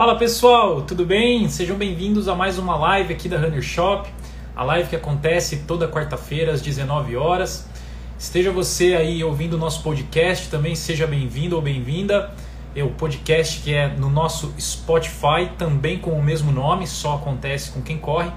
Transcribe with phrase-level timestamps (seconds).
[0.00, 1.46] Fala pessoal, tudo bem?
[1.50, 4.08] Sejam bem-vindos a mais uma live aqui da Runner Shop,
[4.56, 7.68] a live que acontece toda quarta-feira às 19 horas.
[8.18, 12.34] Esteja você aí ouvindo o nosso podcast, também seja bem-vindo ou bem-vinda.
[12.74, 17.70] É o podcast que é no nosso Spotify, também com o mesmo nome, só acontece
[17.70, 18.30] com quem corre.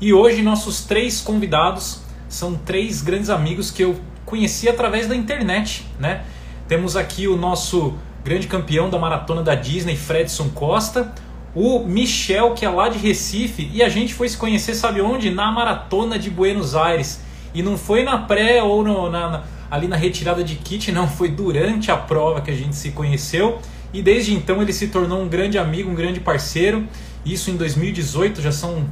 [0.00, 2.00] E hoje nossos três convidados
[2.30, 6.24] são três grandes amigos que eu conheci através da internet, né?
[6.66, 7.92] Temos aqui o nosso
[8.24, 11.12] grande campeão da maratona da Disney, Fredson Costa,
[11.54, 15.30] o Michel, que é lá de Recife, e a gente foi se conhecer, sabe onde?
[15.30, 17.20] Na maratona de Buenos Aires.
[17.54, 21.06] E não foi na pré ou no, na, na, ali na retirada de kit, não,
[21.06, 23.60] foi durante a prova que a gente se conheceu.
[23.92, 26.88] E desde então ele se tornou um grande amigo, um grande parceiro.
[27.24, 28.88] Isso em 2018, já são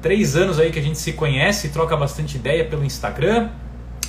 [0.00, 3.50] três anos aí que a gente se conhece, troca bastante ideia pelo Instagram.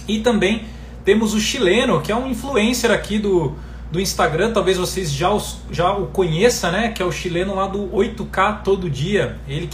[0.07, 0.63] E também
[1.03, 3.55] temos o chileno, que é um influencer aqui do,
[3.91, 6.89] do Instagram, talvez vocês já, os, já o conheçam, né?
[6.91, 9.39] Que é o chileno lá do 8K Todo Dia.
[9.47, 9.69] Ele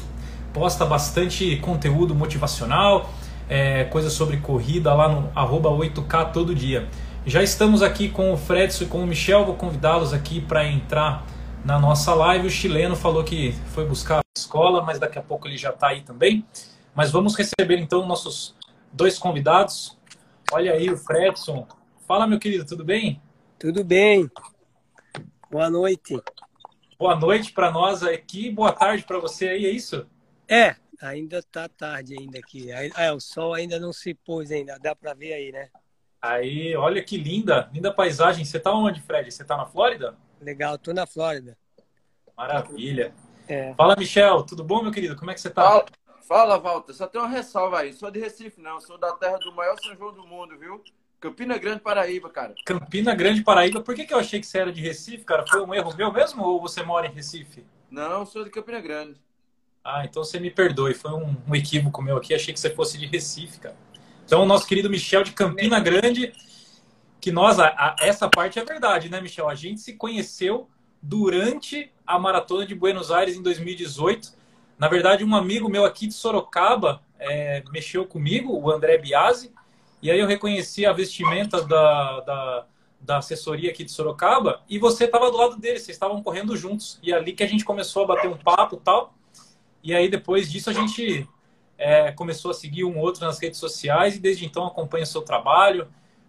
[0.53, 3.09] posta bastante conteúdo motivacional,
[3.49, 6.87] é, coisas sobre corrida lá no 8K Todo Dia.
[7.25, 11.25] Já estamos aqui com o Fredson e com o Michel, vou convidá-los aqui para entrar
[11.63, 12.47] na nossa live.
[12.47, 15.87] O chileno falou que foi buscar a escola, mas daqui a pouco ele já está
[15.87, 16.45] aí também.
[16.93, 18.53] Mas vamos receber então nossos
[18.91, 19.97] dois convidados.
[20.51, 21.65] Olha aí o Fredson.
[22.07, 23.19] Fala, meu querido, tudo bem?
[23.63, 24.29] Tudo bem.
[25.49, 26.21] Boa noite.
[26.99, 30.05] Boa noite para nós aqui, boa tarde para você aí, é isso?
[30.49, 32.69] É, ainda tá tarde ainda aqui.
[32.69, 35.69] É, o sol ainda não se pôs ainda, dá para ver aí, né?
[36.21, 38.43] Aí, olha que linda, linda paisagem.
[38.43, 39.31] Você tá onde, Fred?
[39.31, 40.17] Você tá na Flórida?
[40.41, 41.57] Legal, tô na Flórida.
[42.35, 43.15] Maravilha.
[43.47, 43.73] É.
[43.75, 45.15] Fala, Michel, tudo bom, meu querido?
[45.15, 45.63] Como é que você tá?
[45.63, 45.85] Fala,
[46.27, 46.93] fala Walter.
[46.93, 47.93] Só tem uma ressalva aí.
[47.93, 48.81] Sou de Recife, não.
[48.81, 50.83] Sou da terra do maior São João do mundo, viu?
[51.23, 52.53] Campina Grande, Paraíba, cara.
[52.65, 53.79] Campina Grande, Paraíba.
[53.79, 55.45] Por que, que eu achei que você era de Recife, cara?
[55.47, 57.63] Foi um erro meu mesmo ou você mora em Recife?
[57.89, 59.15] Não, sou de Campina Grande.
[59.81, 60.93] Ah, então você me perdoe.
[60.93, 62.33] Foi um, um equívoco meu aqui.
[62.33, 63.77] Achei que você fosse de Recife, cara.
[64.25, 66.33] Então, o nosso querido Michel de Campina Grande,
[67.21, 69.47] que nós, a, a, essa parte é verdade, né, Michel?
[69.47, 70.69] A gente se conheceu
[71.01, 74.33] durante a maratona de Buenos Aires em 2018.
[74.77, 79.52] Na verdade, um amigo meu aqui de Sorocaba é, mexeu comigo, o André Biasi,
[80.03, 82.65] e aí eu reconheci a vestimenta da, da,
[82.99, 86.99] da assessoria aqui de Sorocaba e você estava do lado dele, vocês estavam correndo juntos.
[87.01, 89.13] E é ali que a gente começou a bater um papo tal.
[89.81, 91.25] E aí depois disso a gente
[91.77, 95.21] é, começou a seguir um outro nas redes sociais e desde então acompanha o seu
[95.21, 95.87] trabalho.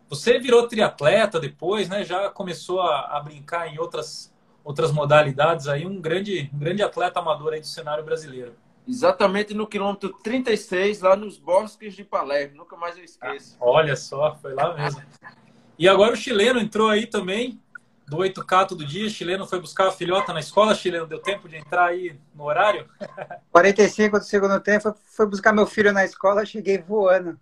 [0.09, 2.05] Você virou triatleta depois, né?
[2.05, 7.19] Já começou a, a brincar em outras, outras modalidades aí, um grande, um grande atleta
[7.19, 8.55] amador aí do cenário brasileiro.
[8.87, 12.56] Exatamente no quilômetro 36, lá nos bosques de Palermo.
[12.59, 13.56] Nunca mais eu esqueço.
[13.61, 15.03] Ah, olha só, foi lá mesmo.
[15.78, 17.61] E agora o chileno entrou aí também,
[18.06, 19.06] do 8K todo dia.
[19.06, 20.75] O chileno foi buscar a filhota na escola.
[20.75, 22.89] Chileno, deu tempo de entrar aí no horário?
[23.50, 27.39] 45 do segundo tempo, foi buscar meu filho na escola, cheguei voando.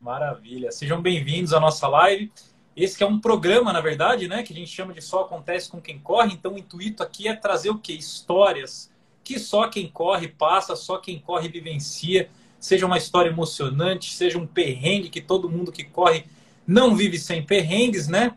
[0.00, 0.70] Maravilha.
[0.70, 2.32] Sejam bem-vindos à nossa live.
[2.76, 5.68] Esse que é um programa, na verdade, né, que a gente chama de Só Acontece
[5.68, 6.32] com Quem Corre.
[6.32, 7.94] Então, o intuito aqui é trazer o quê?
[7.94, 8.88] Histórias,
[9.28, 12.30] que só quem corre passa, só quem corre vivencia.
[12.58, 16.24] Seja uma história emocionante, seja um perrengue que todo mundo que corre
[16.66, 18.34] não vive sem perrengues, né?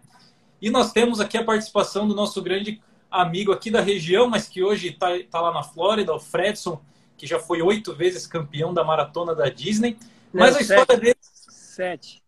[0.62, 4.62] E nós temos aqui a participação do nosso grande amigo aqui da região, mas que
[4.62, 6.82] hoje está tá lá na Flórida, o Fredson,
[7.18, 9.98] que já foi oito vezes campeão da maratona da Disney.
[10.34, 11.00] Mas não, a história sete.
[11.00, 11.18] dele.
[11.22, 12.24] Sete.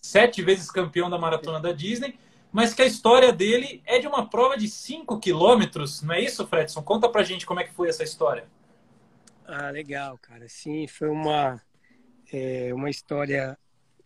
[0.00, 2.18] Sete vezes campeão da maratona da Disney
[2.54, 6.46] mas que a história dele é de uma prova de 5 quilômetros, não é isso,
[6.46, 6.84] Fredson?
[6.84, 8.46] Conta pra gente como é que foi essa história.
[9.44, 10.48] Ah, legal, cara.
[10.48, 11.60] Sim, foi uma,
[12.32, 13.58] é, uma história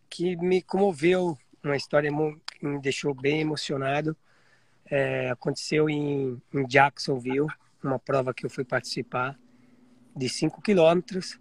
[0.09, 4.17] que me comoveu, uma história que me deixou bem emocionado.
[4.91, 7.49] É, aconteceu em, em Jacksonville,
[7.85, 9.39] uma prova que eu fui participar,
[10.17, 11.39] de 5 quilômetros.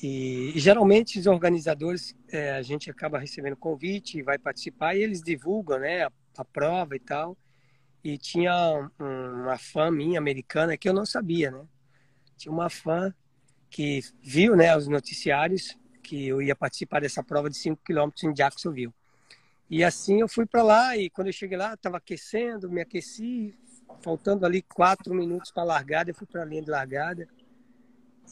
[0.00, 5.02] E, e, geralmente os organizadores, é, a gente acaba recebendo convite e vai participar e
[5.02, 6.12] eles divulgam né, a,
[6.42, 7.36] a prova e tal.
[8.02, 11.64] E tinha um, uma fã minha americana que eu não sabia, né?
[12.36, 13.12] Tinha uma fã
[13.70, 18.32] que viu né, os noticiários que eu ia participar dessa prova de 5 km em
[18.32, 18.94] Jacksonville.
[19.68, 23.54] E assim eu fui para lá e quando eu cheguei lá, estava aquecendo, me aqueci,
[24.00, 27.28] faltando ali quatro minutos para a largada, eu fui para a linha de largada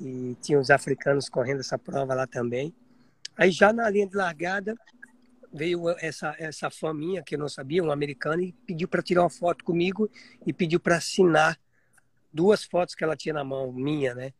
[0.00, 2.74] e tinha os africanos correndo essa prova lá também.
[3.36, 4.74] Aí já na linha de largada
[5.52, 9.22] veio essa essa fã minha que eu não sabia, um americano e pediu para tirar
[9.22, 10.10] uma foto comigo
[10.46, 11.58] e pediu para assinar
[12.32, 14.32] duas fotos que ela tinha na mão minha, né?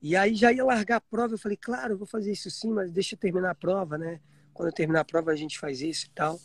[0.00, 2.70] E aí já ia largar a prova, eu falei, claro, eu vou fazer isso sim,
[2.70, 4.20] mas deixa eu terminar a prova, né?
[4.52, 6.38] Quando eu terminar a prova a gente faz isso e tal.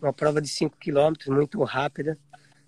[0.00, 2.18] Uma prova de 5 quilômetros, muito rápida.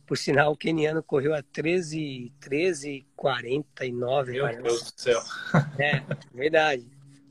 [0.07, 4.33] Por sinal, o keniano correu a 13, 13 49.
[4.33, 4.63] Meu parece.
[4.63, 5.23] Deus do céu.
[5.79, 6.03] É,
[6.35, 6.87] verdade.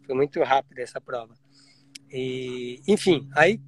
[0.06, 1.36] Foi muito rápido essa prova.
[2.12, 3.60] E, enfim, aí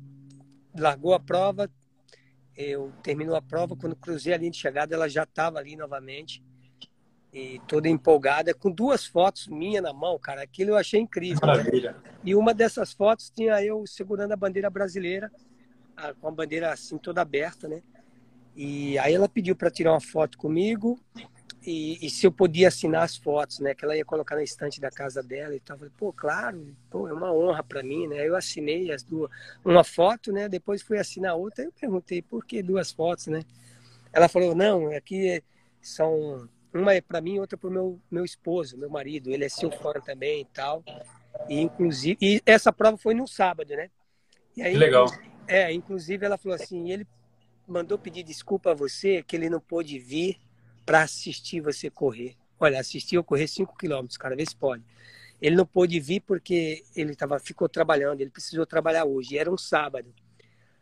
[0.78, 1.70] largou a prova,
[2.56, 6.44] eu terminou a prova, quando cruzei a linha de chegada, ela já estava ali novamente
[7.34, 10.44] e toda empolgada, com duas fotos minha na mão, cara.
[10.44, 11.48] Aquilo eu achei incrível.
[11.48, 11.96] Maravilha.
[12.24, 15.32] E uma dessas fotos tinha eu segurando a bandeira brasileira,
[16.22, 17.82] com a bandeira assim toda aberta, né?
[18.56, 21.00] E aí ela pediu para tirar uma foto comigo
[21.66, 23.74] e, e, se eu podia assinar as fotos, né?
[23.74, 25.76] Que ela ia colocar na estante da casa dela e tal.
[25.76, 28.28] Eu falei, pô, claro, pô, é uma honra para mim, né?
[28.28, 29.32] Eu assinei as duas,
[29.64, 30.50] uma foto, né?
[30.50, 31.64] Depois fui assinar outra.
[31.64, 33.44] Eu perguntei por que duas fotos, né?
[34.12, 35.42] Ela falou, não, aqui
[35.82, 39.30] são uma é para mim, outra para o meu, meu esposo, meu marido.
[39.30, 40.84] Ele é seu fã também e tal.
[41.48, 43.90] E, inclusive, e essa prova foi no sábado, né?
[44.56, 45.06] E aí, que legal.
[45.48, 47.08] É, inclusive ela falou assim, ele
[47.68, 50.38] mandou pedir desculpa a você que ele não pôde vir
[50.86, 52.36] para assistir você correr.
[52.60, 54.84] Olha, assistir eu correr 5 quilômetros, cara, vê se pode.
[55.42, 59.58] Ele não pôde vir porque ele tava, ficou trabalhando, ele precisou trabalhar hoje, era um
[59.58, 60.14] sábado.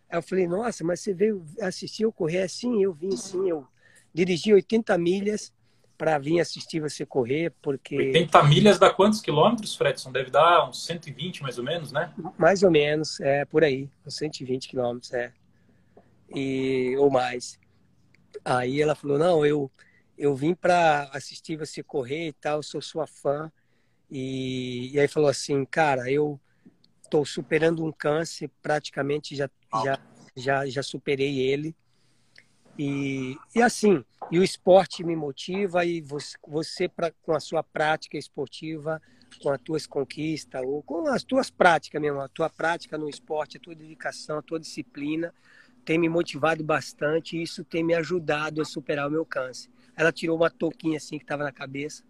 [0.10, 2.84] Aí eu falei, nossa, mas você veio assistir eu correr assim?
[2.84, 3.66] Eu vim sim, eu
[4.14, 5.54] dirigi 80 milhas
[5.98, 7.96] para vir assistir você correr, porque...
[7.96, 10.12] 80 milhas dá quantos quilômetros, Fredson?
[10.12, 12.12] Deve dar uns 120 mais ou menos, né?
[12.38, 15.32] Mais ou menos, é, por aí, uns 120 quilômetros, é.
[16.36, 17.60] E, ou mais.
[18.44, 19.72] Aí ela falou, não, eu,
[20.18, 23.52] eu vim para assistir você correr e tal, sou sua fã.
[24.10, 26.40] E, e aí falou assim, cara, eu
[27.04, 29.50] estou superando um câncer, praticamente já,
[29.84, 30.00] já,
[30.36, 31.76] já, já superei ele.
[32.78, 37.62] E, e assim, e o esporte me motiva e você, você pra, com a sua
[37.62, 39.02] prática esportiva,
[39.42, 43.58] com as tuas conquistas, ou com as tuas práticas mesmo, a tua prática no esporte,
[43.58, 45.34] a tua dedicação, a tua disciplina,
[45.84, 49.70] tem me motivado bastante e isso tem me ajudado a superar o meu câncer.
[49.96, 52.04] Ela tirou uma touquinha assim que estava na cabeça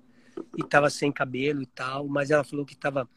[0.57, 3.07] e estava sem cabelo e tal, mas ela falou que estava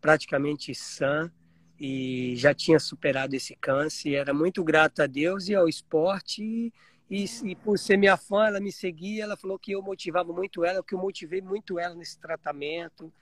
[0.00, 1.30] praticamente sã
[1.78, 4.14] e já tinha superado esse câncer.
[4.14, 6.42] Era muito grata a Deus e ao esporte.
[6.42, 6.72] E,
[7.10, 9.24] e, e, por ser minha fã, ela me seguia.
[9.24, 13.12] Ela falou que eu motivava muito ela, que eu motivei muito ela nesse tratamento.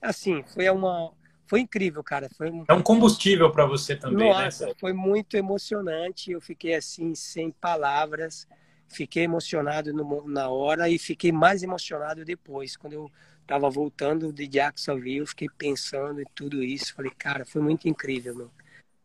[0.00, 1.12] Assim, foi uma.
[1.46, 2.28] Foi incrível, cara.
[2.36, 2.64] Foi um...
[2.68, 4.72] É um combustível para você também, né, Nossa, né?
[4.78, 6.32] foi muito emocionante.
[6.32, 8.46] Eu fiquei assim, sem palavras.
[8.88, 13.10] Fiquei emocionado no, na hora e fiquei mais emocionado depois, quando eu
[13.46, 16.94] tava voltando de Jacksonville, eu fiquei pensando em tudo isso.
[16.94, 18.50] Falei, cara, foi muito incrível, meu.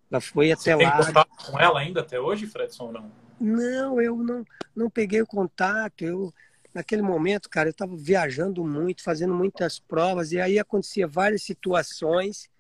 [0.10, 0.98] Ela foi até Você lá.
[0.98, 3.12] Tem contato com ela ainda até hoje, Fredson, ou não?
[3.40, 4.46] Não, eu não,
[4.76, 6.04] não peguei o contato.
[6.04, 6.34] Eu,
[6.74, 12.51] naquele momento, cara, eu estava viajando muito, fazendo muitas provas, e aí acontecia várias situações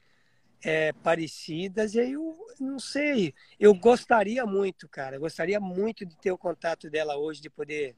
[0.63, 3.33] é, parecidas, e aí eu não sei.
[3.59, 7.95] Eu gostaria muito, cara, gostaria muito de ter o contato dela hoje, de poder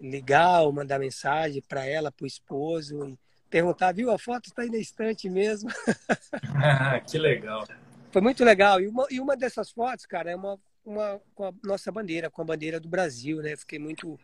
[0.00, 3.18] ligar ou mandar mensagem para ela, para o esposo, e
[3.50, 5.70] perguntar, viu, a foto está aí na estante mesmo.
[7.06, 7.66] que legal.
[8.10, 8.80] Foi muito legal.
[8.80, 12.42] E uma, e uma dessas fotos, cara, é uma, uma com a nossa bandeira, com
[12.42, 13.56] a bandeira do Brasil, né?
[13.56, 14.18] Fiquei muito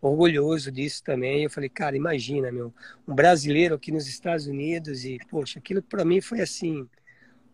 [0.00, 1.44] orgulhoso disso também.
[1.44, 2.72] Eu falei, cara, imagina, meu,
[3.06, 6.88] um brasileiro aqui nos Estados Unidos e, poxa, aquilo para mim foi assim,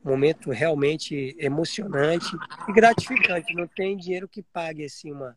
[0.02, 2.28] momento realmente emocionante
[2.68, 3.54] e gratificante.
[3.54, 5.36] Não tem dinheiro que pague assim uma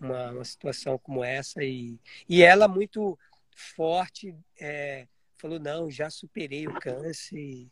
[0.00, 1.62] uma, uma situação como essa.
[1.62, 1.98] E,
[2.28, 3.18] e ela muito
[3.50, 7.38] forte é, falou não já superei o câncer.
[7.38, 7.70] E,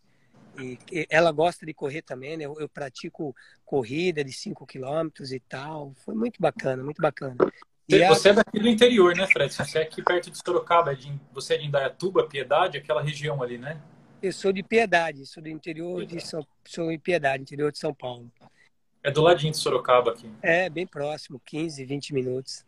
[0.59, 2.45] e ela gosta de correr também né?
[2.45, 5.95] Eu, eu pratico corrida de 5 quilômetros e tal.
[6.05, 7.37] Foi muito bacana muito bacana.
[7.89, 8.33] E você a...
[8.33, 9.53] é daqui do interior né Fred?
[9.53, 10.97] Você é aqui perto de Sorocaba é
[11.33, 13.81] você é de Indaiatuba Piedade aquela região ali né
[14.23, 17.93] eu sou de Piedade sou do interior de São sou em Piedade interior de São
[17.93, 18.31] Paulo
[19.03, 20.31] é do ladinho de Sorocaba aqui.
[20.41, 22.65] É, bem próximo, 15, 20 minutos.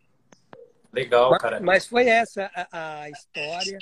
[0.91, 1.61] Legal, cara.
[1.61, 3.79] Mas foi essa a, a história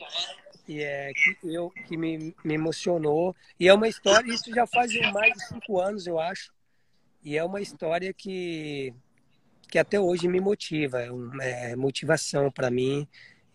[0.66, 3.36] que, é, que, eu, que me, me emocionou.
[3.60, 6.52] E é uma história, isso já faz mais de cinco anos, eu acho.
[7.24, 8.94] E é uma história que,
[9.68, 13.08] que até hoje me motiva, é, uma, é motivação para mim.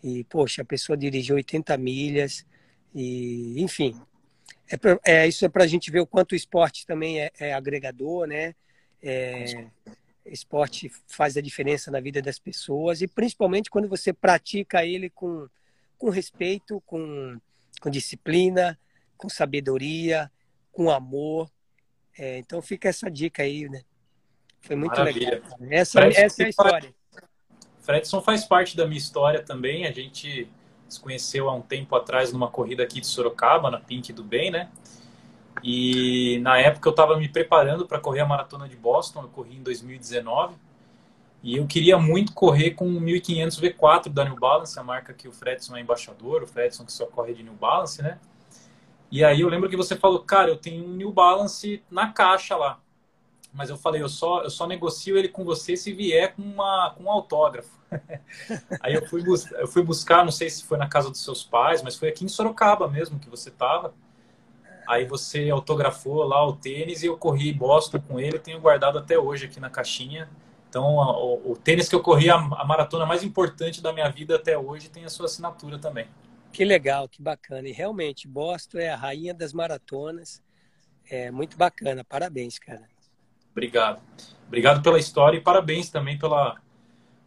[0.02, 2.44] E, poxa, a pessoa dirigiu 80 milhas,
[2.92, 4.00] e enfim.
[4.70, 7.30] É, pra, é isso é para a gente ver o quanto o esporte também é,
[7.38, 8.54] é agregador, né?
[9.02, 9.66] É,
[10.26, 15.48] esporte faz a diferença na vida das pessoas e principalmente quando você pratica ele com,
[15.96, 17.40] com respeito, com,
[17.80, 18.78] com disciplina,
[19.16, 20.30] com sabedoria,
[20.70, 21.50] com amor.
[22.18, 23.82] É, então fica essa dica aí, né?
[24.60, 25.30] Foi muito Maravilha.
[25.30, 25.58] legal.
[25.70, 26.94] Essa, essa é a história.
[27.80, 29.86] Fredson faz parte da minha história também.
[29.86, 30.48] A gente
[30.88, 34.50] se conheceu há um tempo atrás numa corrida aqui de Sorocaba, na Pink do Bem,
[34.50, 34.68] né?
[35.62, 39.56] E na época eu estava me preparando para correr a maratona de Boston, eu corri
[39.56, 40.54] em 2019.
[41.42, 45.28] E eu queria muito correr com o 1500 V4 da New Balance, a marca que
[45.28, 48.18] o Fredson é embaixador, o Fredson que só corre de New Balance, né?
[49.10, 52.56] E aí eu lembro que você falou, cara, eu tenho um New Balance na caixa
[52.56, 52.80] lá.
[53.52, 56.94] Mas eu falei, eu só, eu só negocio ele com você se vier com, uma,
[56.96, 57.78] com um autógrafo.
[58.80, 59.22] aí eu fui,
[59.58, 62.24] eu fui buscar, não sei se foi na casa dos seus pais, mas foi aqui
[62.24, 63.94] em Sorocaba mesmo que você tava.
[64.86, 69.18] Aí você autografou lá o tênis e eu corri Boston com ele, tenho guardado até
[69.18, 70.28] hoje aqui na caixinha.
[70.68, 74.36] Então, o, o tênis que eu corri, a, a maratona mais importante da minha vida
[74.36, 76.06] até hoje, tem a sua assinatura também.
[76.52, 77.68] Que legal, que bacana.
[77.68, 80.42] E realmente, Boston é a rainha das maratonas.
[81.10, 82.04] É muito bacana.
[82.04, 82.88] Parabéns, cara.
[83.58, 84.00] Obrigado.
[84.46, 86.56] Obrigado pela história e parabéns também pela,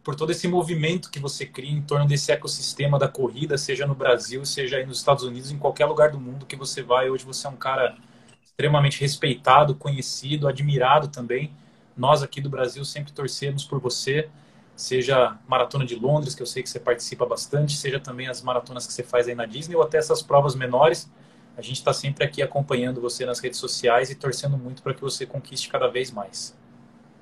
[0.02, 3.94] por todo esse movimento que você cria em torno desse ecossistema da corrida, seja no
[3.94, 7.10] Brasil, seja aí nos Estados Unidos, em qualquer lugar do mundo que você vai.
[7.10, 7.96] Hoje você é um cara
[8.42, 11.52] extremamente respeitado, conhecido, admirado também.
[11.96, 14.28] Nós aqui do Brasil sempre torcemos por você
[14.74, 18.86] seja maratona de Londres, que eu sei que você participa bastante, seja também as maratonas
[18.86, 21.10] que você faz aí na Disney, ou até essas provas menores.
[21.56, 25.00] A gente está sempre aqui acompanhando você nas redes sociais e torcendo muito para que
[25.00, 26.56] você conquiste cada vez mais.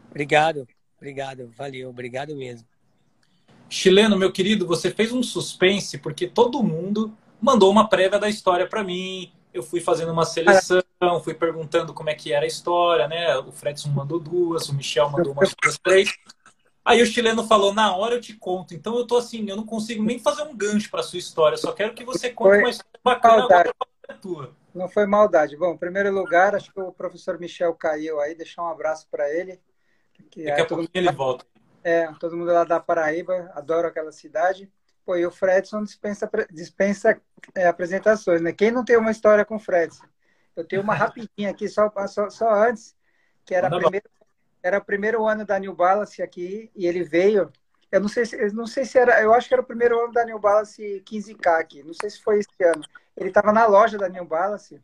[0.08, 2.66] Obrigado, obrigado, valeu, obrigado mesmo.
[3.68, 8.66] Chileno, meu querido, você fez um suspense porque todo mundo mandou uma prévia da história
[8.66, 9.32] para mim.
[9.52, 10.82] Eu fui fazendo uma seleção,
[11.22, 13.36] fui perguntando como é que era a história, né?
[13.38, 16.12] O Fredson mandou duas, o Michel mandou umas duas, três.
[16.84, 18.74] Aí o chileno falou, na hora eu te conto.
[18.74, 21.56] Então eu tô assim, eu não consigo nem fazer um gancho para sua história.
[21.56, 23.74] Só quero que você conte foi uma história bacana agora
[24.14, 24.54] tua.
[24.74, 25.56] Não foi maldade.
[25.56, 28.34] Bom, em primeiro lugar, acho que o professor Michel caiu aí.
[28.34, 29.60] Deixar um abraço para ele.
[30.30, 31.44] Que Daqui a pouquinho ele volta.
[31.82, 34.70] É, todo mundo lá da Paraíba, adoro aquela cidade.
[35.04, 37.20] Pô, e o Fredson dispensa, dispensa
[37.54, 38.52] é, apresentações, né?
[38.52, 40.04] Quem não tem uma história com o Fredson?
[40.54, 42.94] Eu tenho uma rapidinha aqui, só, só, só antes,
[43.46, 44.04] que era a primeira
[44.62, 47.50] era o primeiro ano da New Balance aqui e ele veio.
[47.90, 49.98] Eu não sei se, eu não sei se era, eu acho que era o primeiro
[49.98, 51.82] ano da New Balance 15K aqui.
[51.82, 52.84] Não sei se foi esse ano.
[53.20, 54.82] Ele estava na loja da New Balance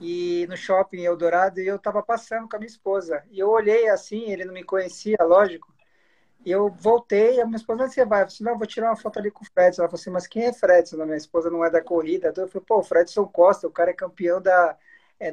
[0.00, 3.24] e no shopping Eldorado e eu estava passando com a minha esposa.
[3.30, 5.74] E eu olhei assim, ele não me conhecia, lógico.
[6.44, 8.22] E eu voltei, a minha esposa, onde você vai?
[8.22, 9.82] Eu não, eu vou tirar uma foto ali com o Fredson.
[9.82, 11.04] Ela falou assim, mas quem é Fredson?
[11.04, 12.32] Minha esposa não é da corrida.
[12.36, 14.76] Eu falei, pô, o Fredson Costa, o cara é campeão da,
[15.20, 15.32] é,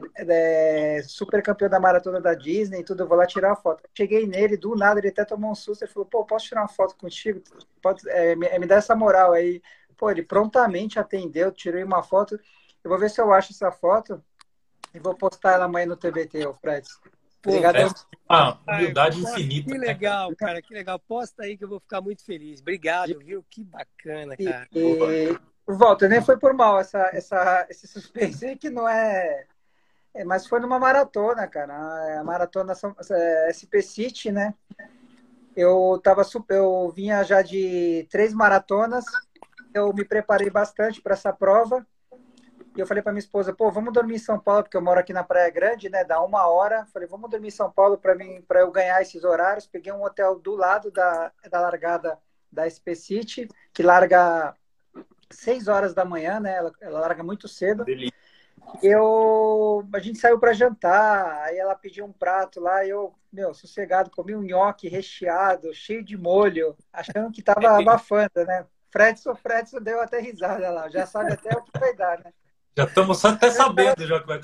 [0.98, 3.88] é, super campeão da maratona da Disney e tudo, eu vou lá tirar uma foto.
[3.96, 6.68] Cheguei nele, do nada, ele até tomou um susto, ele falou, pô, posso tirar uma
[6.68, 7.42] foto contigo?
[7.82, 9.62] Pode, é, me, me, dá essa moral aí.
[9.98, 12.40] Pô, ele prontamente atendeu, tirei uma foto.
[12.84, 14.24] Eu vou ver se eu acho essa foto
[14.94, 16.88] e vou postar ela amanhã no TBT, o Fred.
[17.46, 17.76] Obrigado.
[17.78, 19.72] É humildade infinita.
[19.72, 21.00] Que legal, cara, que legal.
[21.00, 22.60] Posta aí que eu vou ficar muito feliz.
[22.60, 23.46] Obrigado, viu?
[23.50, 24.68] Que bacana, cara.
[24.74, 29.46] E, e, Walter, nem foi por mal essa, essa, esse suspense aí que não é
[30.16, 32.20] é, mas foi numa maratona, cara.
[32.20, 32.74] A maratona
[33.12, 34.54] é, SP City, né?
[35.54, 39.04] Eu tava super, eu vinha já de três maratonas.
[39.76, 41.86] Eu me preparei bastante para essa prova.
[42.76, 45.00] E eu falei para minha esposa, pô, vamos dormir em São Paulo, porque eu moro
[45.00, 46.04] aqui na Praia Grande, né?
[46.04, 46.86] Dá uma hora.
[46.94, 49.68] Falei, vamos dormir em São Paulo para mim, para eu ganhar esses horários.
[49.68, 52.18] Peguei um hotel do lado da, da largada
[52.52, 54.56] da SP City, que larga
[55.30, 56.56] seis horas da manhã, né?
[56.56, 57.84] Ela, ela larga muito cedo.
[57.84, 58.26] Delícia
[58.82, 64.10] eu a gente saiu para jantar, aí ela pediu um prato lá, eu, meu, sossegado,
[64.10, 68.66] comi um nhoque recheado, cheio de molho, achando que tava abafando, né?
[68.96, 72.32] Fredson, Fredson deu até risada lá, já sabe até o que vai dar, né?
[72.78, 74.40] Já estamos até sabendo já que vai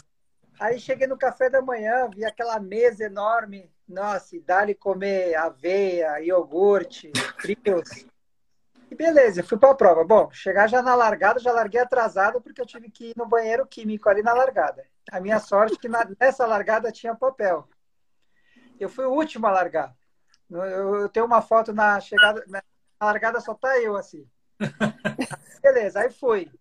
[0.59, 6.19] Aí cheguei no café da manhã, vi aquela mesa enorme, nossa, e dali comer aveia,
[6.19, 8.05] iogurte, frios,
[8.91, 10.03] e beleza, fui para a prova.
[10.03, 13.65] Bom, chegar já na largada, já larguei atrasado porque eu tive que ir no banheiro
[13.65, 14.85] químico ali na largada.
[15.09, 17.65] A minha sorte é que na, nessa largada tinha papel.
[18.77, 19.95] Eu fui o último a largar.
[20.49, 22.61] Eu, eu tenho uma foto na chegada, na
[22.99, 24.29] largada só tá eu assim.
[25.61, 26.51] beleza, aí fui.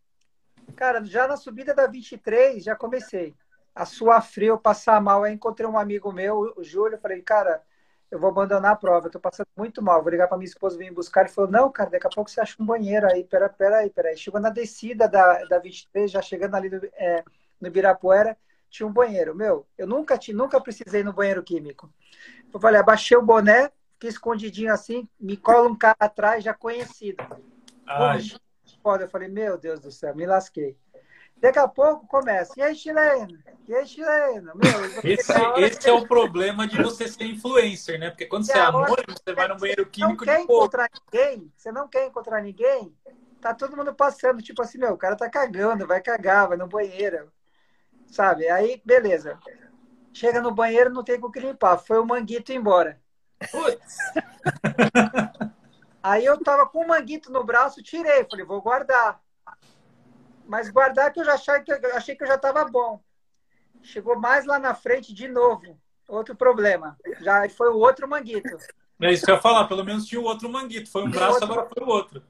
[0.77, 3.35] Cara, já na subida da 23 já comecei
[3.75, 5.25] a suar frio, passar mal.
[5.25, 7.63] Aí encontrei um amigo meu, o Júlio, falei, cara,
[8.11, 10.77] eu vou abandonar a prova, eu tô passando muito mal, vou ligar para minha esposa
[10.77, 11.23] vir buscar.
[11.23, 13.91] Ele falou, não, cara, daqui a pouco você acha um banheiro aí, pera, pera aí,
[13.91, 14.17] pera aí.
[14.17, 17.25] Chegou na descida da, da 23, já chegando ali no, é,
[17.61, 18.37] no Ibirapuera,
[18.69, 19.35] tinha um banheiro.
[19.35, 21.93] Meu, eu nunca, te, nunca precisei no banheiro químico.
[22.53, 27.25] Eu falei, abaixei o boné, fiquei escondidinho assim, me cola um cara atrás, já conhecido.
[27.91, 28.21] Ai.
[29.01, 30.79] Eu falei, meu Deus do céu, me lasquei.
[31.39, 32.53] Daqui a pouco começa.
[32.57, 33.39] E aí, chileno?
[33.67, 34.53] E aí, chileno?
[34.55, 38.11] Meu, esse, esse é o problema de você ser influencer, né?
[38.11, 41.73] Porque quando você é amor, você vai no banheiro químico não quer encontrar ninguém, Você
[41.73, 42.95] não quer encontrar ninguém,
[43.41, 46.69] tá todo mundo passando, tipo assim, meu, o cara tá cagando, vai cagar, vai no
[46.69, 47.33] banheiro.
[48.07, 48.49] Sabe?
[48.49, 49.39] Aí, beleza.
[50.13, 51.79] Chega no banheiro, não tem com o que limpar.
[51.79, 53.01] Foi o manguito embora.
[56.03, 59.21] Aí eu tava com um manguito no braço, tirei, falei, vou guardar.
[60.47, 63.01] Mas guardar que eu já achei que eu, achei que eu já tava bom.
[63.83, 65.79] Chegou mais lá na frente de novo.
[66.09, 66.99] Outro problema.
[67.21, 68.57] Já foi o outro manguito.
[69.01, 70.91] É isso que eu ia falar, pelo menos tinha o outro manguito.
[70.91, 71.53] Foi um braço, outro...
[71.53, 72.23] agora foi o outro.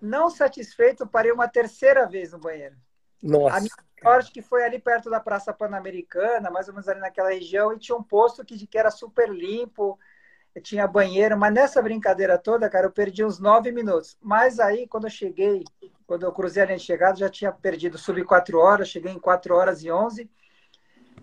[0.00, 2.76] Não satisfeito, parei uma terceira vez no banheiro.
[3.22, 3.56] Nossa.
[3.56, 7.30] A minha sorte que foi ali perto da Praça Pan-Americana, mais ou menos ali naquela
[7.30, 9.98] região, e tinha um posto que, que era super limpo,
[10.60, 14.16] tinha banheiro, mas nessa brincadeira toda, cara, eu perdi uns nove minutos.
[14.20, 15.64] Mas aí, quando eu cheguei,
[16.06, 19.18] quando eu cruzei a linha de chegada, já tinha perdido, subi quatro horas, cheguei em
[19.18, 20.30] quatro horas e onze.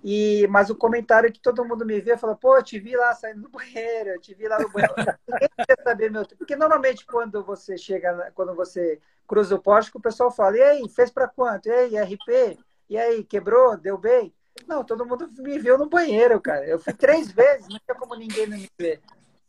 [0.04, 3.14] E, mas o comentário que todo mundo me vê, fala, pô, eu te vi lá
[3.14, 4.94] saindo do banheiro, eu te vi lá no banheiro.
[5.28, 10.02] Ninguém quer saber meu Porque normalmente quando você chega, quando você cruza o pórtico, o
[10.02, 11.68] pessoal fala, e aí, fez para quanto?
[11.68, 12.60] E aí, RP?
[12.88, 13.76] E aí, quebrou?
[13.76, 14.32] Deu bem?
[14.68, 16.66] Não, todo mundo me viu no banheiro, cara.
[16.66, 19.02] Eu fui três vezes, não tinha como ninguém me ver.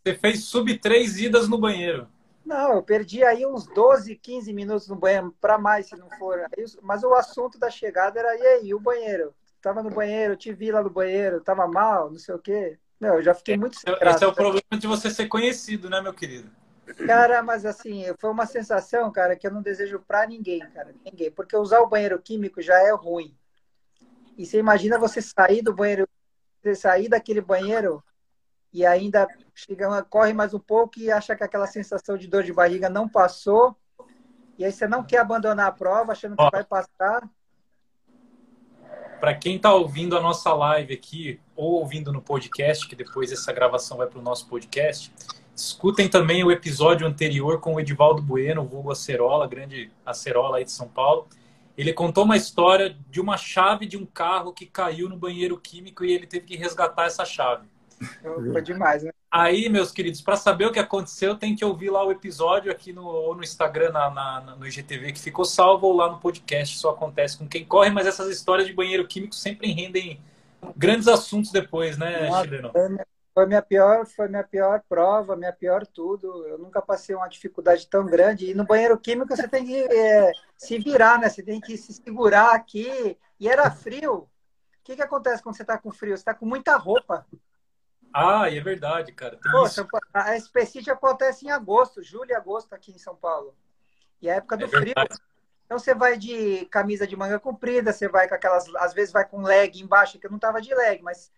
[0.07, 2.07] Você fez sub três idas no banheiro.
[2.45, 6.47] Não, eu perdi aí uns 12, 15 minutos no banheiro, para mais se não for.
[6.81, 9.35] Mas o assunto da chegada era, e aí, o banheiro?
[9.61, 12.79] Tava no banheiro, te vi lá no banheiro, tava mal, não sei o quê.
[13.01, 16.01] Não, eu já fiquei muito Esse, esse é o problema de você ser conhecido, né,
[16.01, 16.49] meu querido?
[17.05, 21.33] Cara, mas assim, foi uma sensação, cara, que eu não desejo para ninguém, cara, ninguém,
[21.33, 23.37] porque usar o banheiro químico já é ruim.
[24.39, 26.09] E você imagina você sair do banheiro,
[26.63, 28.01] você sair daquele banheiro
[28.77, 32.53] e ainda chega, corre mais um pouco e acha que aquela sensação de dor de
[32.53, 33.75] barriga não passou.
[34.59, 37.27] E aí você não quer abandonar a prova, achando que Ó, vai passar.
[39.19, 43.51] Para quem está ouvindo a nossa live aqui ou ouvindo no podcast, que depois essa
[43.51, 45.11] gravação vai para o nosso podcast,
[45.55, 50.65] escutem também o episódio anterior com o Edivaldo Bueno, o vulgo Acerola, grande Acerola aí
[50.65, 51.27] de São Paulo.
[51.79, 56.05] Ele contou uma história de uma chave de um carro que caiu no banheiro químico
[56.05, 57.67] e ele teve que resgatar essa chave.
[58.53, 59.11] Foi demais, né?
[59.31, 62.93] Aí, meus queridos, para saber o que aconteceu, tem que ouvir lá o episódio aqui
[62.93, 66.77] no, ou no Instagram, na, na, no IGTV, que ficou salvo, ou lá no podcast.
[66.77, 70.21] Isso acontece com quem corre, mas essas histórias de banheiro químico sempre rendem
[70.77, 72.73] grandes assuntos depois, né, Nossa, Chileno?
[73.37, 76.47] Foi minha pior, foi minha pior prova, minha pior tudo.
[76.47, 78.51] Eu nunca passei uma dificuldade tão grande.
[78.51, 81.29] E no banheiro químico você tem que é, se virar, né?
[81.29, 83.19] Você tem que se segurar aqui.
[83.39, 84.21] E era frio.
[84.21, 84.29] O
[84.83, 86.17] que, que acontece quando você está com frio?
[86.17, 87.27] Você está com muita roupa.
[88.19, 89.39] Ah, é verdade, cara.
[89.51, 89.67] Pô,
[90.15, 93.55] a SPCIT acontece em agosto, julho e agosto aqui em São Paulo.
[94.23, 94.95] E é a época do é frio.
[95.67, 98.75] Então você vai de camisa de manga comprida, você vai com aquelas.
[98.77, 101.31] Às vezes vai com leg embaixo, que eu não tava de leg, mas.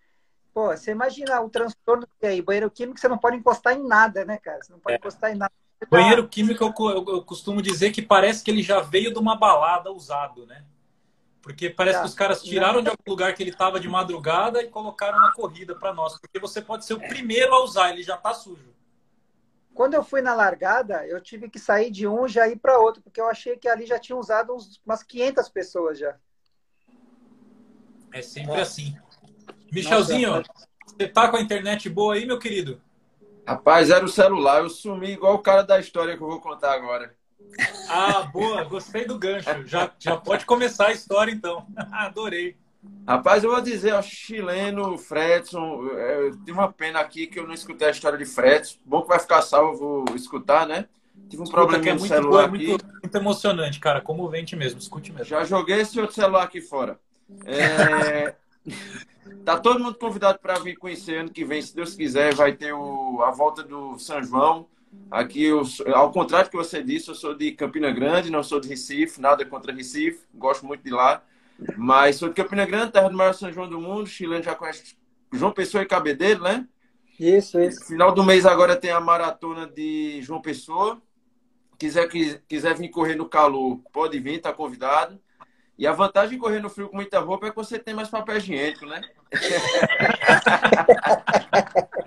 [0.55, 2.43] Pô, você imagina o transtorno que é aí.
[2.43, 4.63] Banheiro químico, você não pode encostar em nada, né, cara?
[4.63, 4.99] Você não pode é.
[4.99, 5.53] encostar em nada.
[5.91, 9.37] Banheiro químico, eu, eu, eu costumo dizer que parece que ele já veio de uma
[9.37, 10.65] balada usado, né?
[11.43, 12.03] Porque parece tá.
[12.03, 15.33] que os caras tiraram de algum lugar que ele estava de madrugada e colocaram na
[15.33, 16.19] corrida para nós.
[16.19, 18.75] Porque você pode ser o primeiro a usar, ele já está sujo.
[19.73, 22.79] Quando eu fui na largada, eu tive que sair de um e já ir para
[22.79, 26.17] outro, porque eu achei que ali já tinha usado uns, umas 500 pessoas já.
[28.13, 28.97] É sempre assim.
[29.71, 32.81] Michelzinho, Nossa, você tá com a internet boa aí, meu querido?
[33.47, 34.63] Rapaz, era o celular.
[34.63, 37.17] Eu sumi igual o cara da história que eu vou contar agora.
[37.89, 39.67] Ah, boa, gostei do gancho.
[39.67, 41.67] Já, já pode começar a história então.
[41.93, 42.57] Adorei.
[43.07, 47.47] Rapaz, eu vou dizer ao chileno Fredson, é, eu tive uma pena aqui que eu
[47.47, 48.77] não escutei a história de Fredson.
[48.85, 50.87] Bom que vai ficar salvo, vou escutar, né?
[51.29, 52.69] Tive um problema no é muito celular boa, aqui.
[52.69, 55.27] Muito, muito emocionante, cara, comovente mesmo, escute mesmo.
[55.27, 56.99] Já joguei esse outro celular aqui fora.
[57.45, 58.35] É...
[59.45, 62.73] tá todo mundo convidado para vir conhecer ano que vem, se Deus quiser, vai ter
[62.73, 63.23] o...
[63.23, 64.67] a volta do São João.
[65.11, 65.63] Aqui, eu,
[65.95, 69.21] ao contrário do que você disse, eu sou de Campina Grande, não sou de Recife,
[69.21, 71.23] nada contra Recife, gosto muito de lá.
[71.77, 74.07] Mas sou de Campina Grande, terra do maior São João do mundo.
[74.07, 74.97] Chileno já conhece
[75.33, 76.67] João Pessoa e Cabedelo, né?
[77.19, 77.85] Isso, isso.
[77.87, 81.01] Final do mês agora tem a maratona de João Pessoa.
[81.79, 82.09] Quiser,
[82.49, 85.19] quiser vir correr no calor, pode vir, tá convidado.
[85.79, 88.09] E a vantagem de correr no frio com muita roupa é que você tem mais
[88.09, 89.01] papel higiênico, né?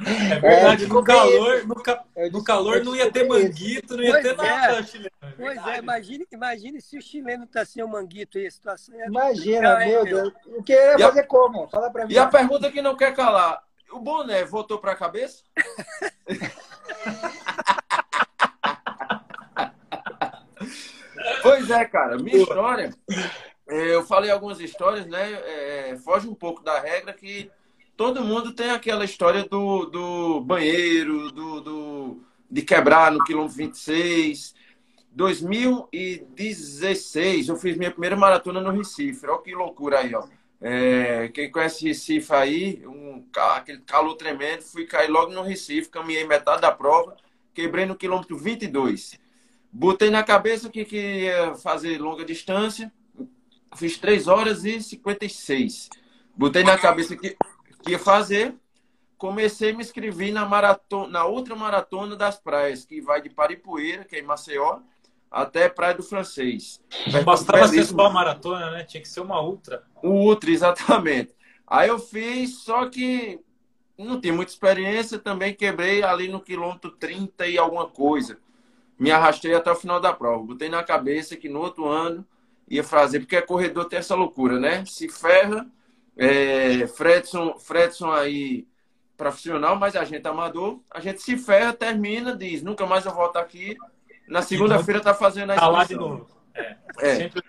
[0.03, 2.03] É verdade, é, no calor, no, ca...
[2.31, 4.83] no calor não ia ter manguito, não ia pois ter nada é.
[4.83, 5.11] chileno.
[5.21, 8.99] É pois é, imagine, imagine se o chileno tá sem o manguito aí, a situação
[8.99, 10.33] é Imagina, meu Deus.
[10.47, 11.27] O que ia fazer a...
[11.27, 11.69] como?
[11.69, 12.13] Fala pra mim.
[12.13, 15.43] E a pergunta que não quer calar, o boné voltou pra cabeça?
[21.43, 25.31] pois é, cara, minha história é, eu falei algumas histórias, né?
[25.31, 27.49] É, foge um pouco da regra que
[27.95, 34.59] todo mundo tem aquela história do, do banheiro, do, do, de quebrar no quilômetro 26.
[35.13, 39.27] 2016, eu fiz minha primeira maratona no Recife.
[39.27, 40.25] Olha que loucura aí, ó.
[40.59, 43.23] É, quem conhece Recife aí, um,
[43.55, 47.17] aquele calor tremendo, fui cair logo no Recife, caminhei metade da prova,
[47.53, 49.19] quebrei no quilômetro 22.
[49.71, 52.91] Botei na cabeça que queria fazer longa distância,
[53.75, 55.89] fiz 3 horas e 56.
[56.35, 57.35] Botei na cabeça que,
[57.83, 58.55] que ia fazer,
[59.17, 64.03] comecei a me inscrever na, maratona, na outra maratona das praias, que vai de Paripoeira,
[64.05, 64.79] que é em Maceió,
[65.29, 66.81] até Praia do Francês.
[67.23, 68.83] Bastava ser só uma maratona, né?
[68.83, 69.83] Tinha que ser uma ultra.
[70.03, 71.33] Ultra, exatamente.
[71.65, 73.39] Aí eu fiz, só que
[73.97, 78.39] não tinha muita experiência, também quebrei ali no quilômetro 30 e alguma coisa.
[78.99, 80.43] Me arrastei até o final da prova.
[80.43, 82.25] Botei na cabeça que no outro ano
[82.71, 84.85] ia fazer, porque a corredor tem essa loucura, né?
[84.85, 85.67] Se ferra,
[86.15, 88.65] é, Fredson, Fredson aí
[89.17, 93.35] profissional, mas a gente amador, a gente se ferra, termina, diz, nunca mais eu volto
[93.35, 93.75] aqui,
[94.25, 95.55] na segunda-feira tá fazendo a.
[95.55, 96.27] Tá lá de novo.
[96.55, 96.77] É.
[96.99, 97.15] É.
[97.15, 97.43] Sempre...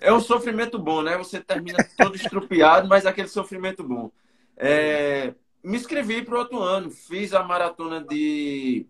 [0.00, 1.16] é um sofrimento bom, né?
[1.16, 4.10] Você termina todo estrupiado, mas aquele sofrimento bom.
[4.56, 5.34] É...
[5.62, 6.90] Me inscrevi para o outro ano.
[6.90, 8.86] Fiz a maratona de,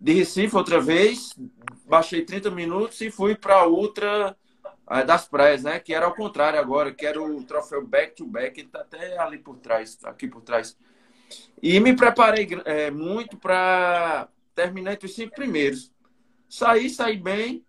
[0.00, 1.34] de Recife outra vez.
[1.86, 4.36] Baixei 30 minutos e fui para a Ultra
[5.06, 5.78] das Praias, né?
[5.78, 8.58] Que era ao contrário agora, que era o troféu back to back.
[8.58, 10.76] Ele tá até ali por trás, aqui por trás.
[11.62, 15.90] E me preparei é, muito para terminar entre os cinco primeiros.
[16.48, 17.64] Saí, saí bem.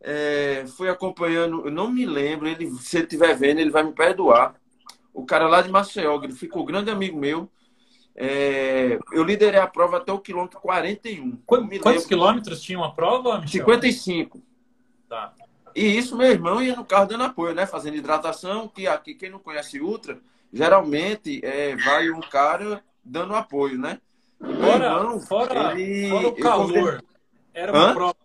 [0.00, 3.92] É, fui acompanhando, eu não me lembro, ele, se ele estiver vendo, ele vai me
[3.92, 4.54] perdoar.
[5.12, 7.50] O cara lá de Maceió, ele ficou grande amigo meu.
[8.14, 11.38] É, eu liderei a prova até o quilômetro 41.
[11.44, 13.64] Quantos, quantos quilômetros tinha a prova, Michel?
[13.64, 14.40] 55.
[15.08, 15.34] Tá.
[15.78, 17.64] E isso, meu irmão ia no carro dando apoio, né?
[17.64, 20.18] Fazendo hidratação, que aqui, quem não conhece Ultra,
[20.52, 24.00] geralmente é, vai um cara dando apoio, né?
[24.40, 27.04] Fora, irmão, fora, ele, fora o calor,
[27.54, 27.94] era uma Hã?
[27.94, 28.16] prova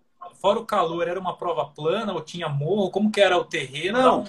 [0.41, 2.89] fora o calor, era uma prova plana ou tinha morro?
[2.89, 4.01] Como que era o terreno?
[4.01, 4.23] Não,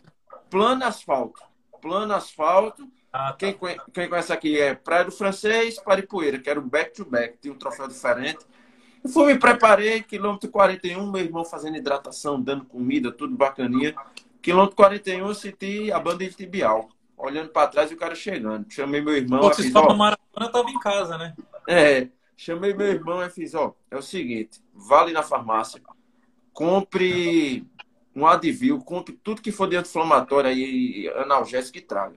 [0.50, 1.42] plano asfalto.
[1.80, 2.87] Plano asfalto.
[3.10, 3.37] Ah, tá.
[3.38, 3.58] quem,
[3.90, 7.88] quem conhece aqui é Praia do Francês, Paripoeira, que era o back-to-back, tinha um troféu
[7.88, 8.44] diferente.
[9.05, 13.95] Eu fui, me preparei, quilômetro 41, meu irmão fazendo hidratação, dando comida, tudo bacaninha.
[14.40, 16.88] Quilômetro 41, eu senti a banda de tibial.
[17.17, 18.67] Olhando para trás e o cara chegando.
[18.73, 19.40] Chamei meu irmão.
[19.40, 21.35] Pô, se ó, maratona, tava em casa, né?
[21.69, 22.09] É.
[22.37, 25.81] Chamei meu irmão e fiz, ó, é o seguinte, vale na farmácia,
[26.53, 27.64] compre
[28.14, 32.17] um Advil, compre tudo que for de anti-inflamatório e analgésico que traga.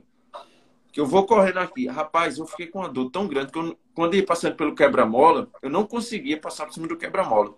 [0.97, 1.85] Que eu vou correndo aqui.
[1.85, 5.47] Rapaz, eu fiquei com uma dor tão grande que eu, quando ia passando pelo quebra-mola,
[5.61, 7.55] eu não conseguia passar por cima do quebra-mola.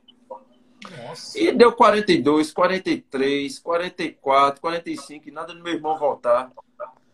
[1.34, 6.52] E deu 42, 43, 44, 45, e nada do meu irmão voltar.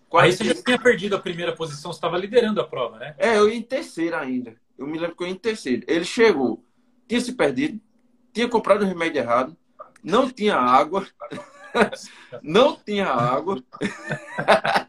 [0.09, 0.17] 45.
[0.17, 3.13] Aí você já tinha perdido a primeira posição, você estava liderando a prova, né?
[3.19, 4.55] É, eu ia em terceiro ainda.
[4.79, 5.83] Eu me lembro que eu ia em terceiro.
[5.88, 6.59] Ele chegou,
[7.07, 7.79] tinha se perdido,
[8.33, 9.55] tinha comprado o remédio errado,
[10.03, 11.05] não tinha água,
[12.41, 13.63] não tinha água.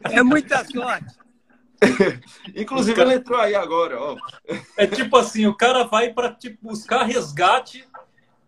[0.01, 1.26] É muita sorte.
[2.55, 3.09] Inclusive, cara...
[3.09, 3.99] ele entrou aí agora.
[3.99, 4.17] Ó.
[4.75, 7.87] É tipo assim, o cara vai para tipo, buscar resgate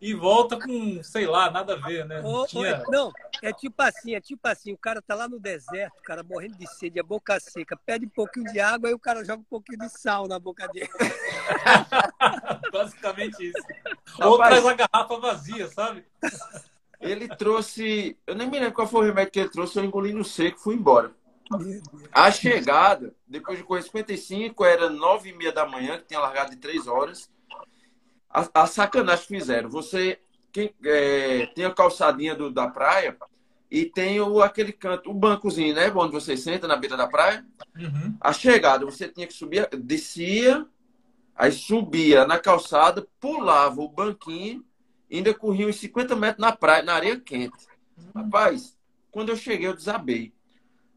[0.02, 2.22] e volta com, sei lá, nada a ver, né?
[2.22, 2.84] Não, tinha...
[2.88, 3.12] não,
[3.42, 6.58] é tipo assim, é tipo assim, o cara tá lá no deserto, o cara morrendo
[6.58, 9.50] de sede, a boca seca, pede um pouquinho de água e o cara joga um
[9.50, 10.90] pouquinho de sal na boca dele.
[12.72, 13.68] Basicamente isso.
[14.22, 16.06] Ou traz a garrafa vazia, sabe?
[17.02, 20.14] Ele trouxe, eu nem me lembro qual foi o remédio que ele trouxe, eu engoli
[20.14, 21.12] no seco e fui embora.
[22.12, 26.52] A chegada, depois de correr 55, era nove e meia da manhã, que tinha largado
[26.52, 27.30] de três horas
[28.30, 29.70] a, a sacanagem que fizeram.
[29.70, 30.20] Você
[30.52, 33.18] quem, é, tem a calçadinha do, da praia
[33.70, 35.92] e tem o, aquele canto, o bancozinho, né?
[35.96, 37.46] Onde você senta na beira da praia.
[37.76, 38.16] Uhum.
[38.22, 40.66] A chegada, você tinha que subir, descia,
[41.36, 44.64] aí subia na calçada, pulava o banquinho,
[45.12, 47.68] ainda corria uns 50 metros na praia, na areia quente.
[47.98, 48.24] Uhum.
[48.24, 48.78] Rapaz,
[49.12, 50.34] quando eu cheguei, eu desabei.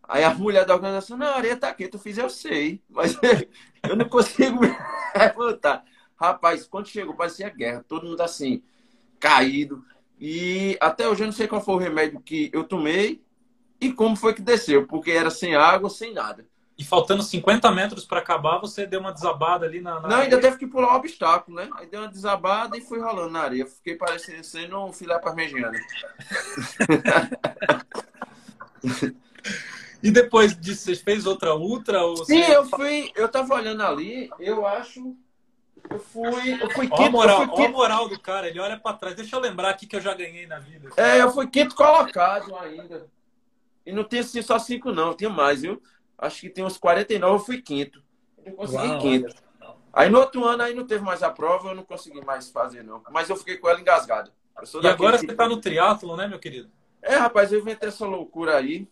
[0.09, 3.19] Aí a mulher da organização, não, a areia tá quente, eu fiz, eu sei, mas
[3.89, 4.69] eu não consigo me
[5.17, 5.85] levantar.
[6.17, 7.85] Rapaz, quando chegou, parecia guerra.
[7.87, 8.63] Todo mundo assim,
[9.19, 9.85] caído.
[10.19, 13.25] E até hoje eu não sei qual foi o remédio que eu tomei
[13.81, 16.47] e como foi que desceu, porque era sem água, sem nada.
[16.79, 20.01] E faltando 50 metros para acabar, você deu uma desabada ali na.
[20.01, 21.69] na não, ainda teve que pular o obstáculo, né?
[21.75, 23.67] Aí deu uma desabada e fui rolando na areia.
[23.67, 25.79] Fiquei parecendo sendo um filé parmegiano.
[30.03, 32.03] e depois disso, você fez outra ultra?
[32.03, 33.11] Ou Sim, eu fui.
[33.15, 35.17] Eu tava olhando ali, eu acho
[35.91, 36.95] eu fui, eu fui quinto.
[36.95, 37.63] Olha a moral, quinto...
[37.63, 39.17] a moral do cara, ele olha para trás.
[39.17, 40.91] Deixa eu lembrar aqui que eu já ganhei na vida.
[40.97, 43.07] É, eu fui quinto colocado ainda.
[43.85, 45.83] E não tinha assim, só cinco, não, tinha mais, viu?
[46.17, 48.03] Acho que tem uns 49, eu fui quinto.
[48.45, 49.35] Eu consegui Uau, quinto.
[49.93, 52.83] Aí no outro ano aí não teve mais a prova, eu não consegui mais fazer,
[52.83, 53.03] não.
[53.11, 54.33] Mas eu fiquei com ela engasgada.
[54.83, 56.71] E agora você está no triatlo, né, meu querido?
[57.03, 58.89] É, rapaz, eu inventei essa loucura aí.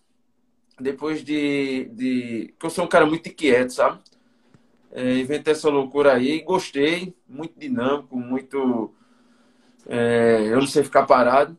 [0.80, 2.54] Depois de, de.
[2.58, 4.00] que eu sou um cara muito inquieto, sabe?
[4.92, 8.92] É, inventei essa loucura aí, gostei, muito dinâmico, muito.
[9.86, 11.56] É, eu não sei ficar parado.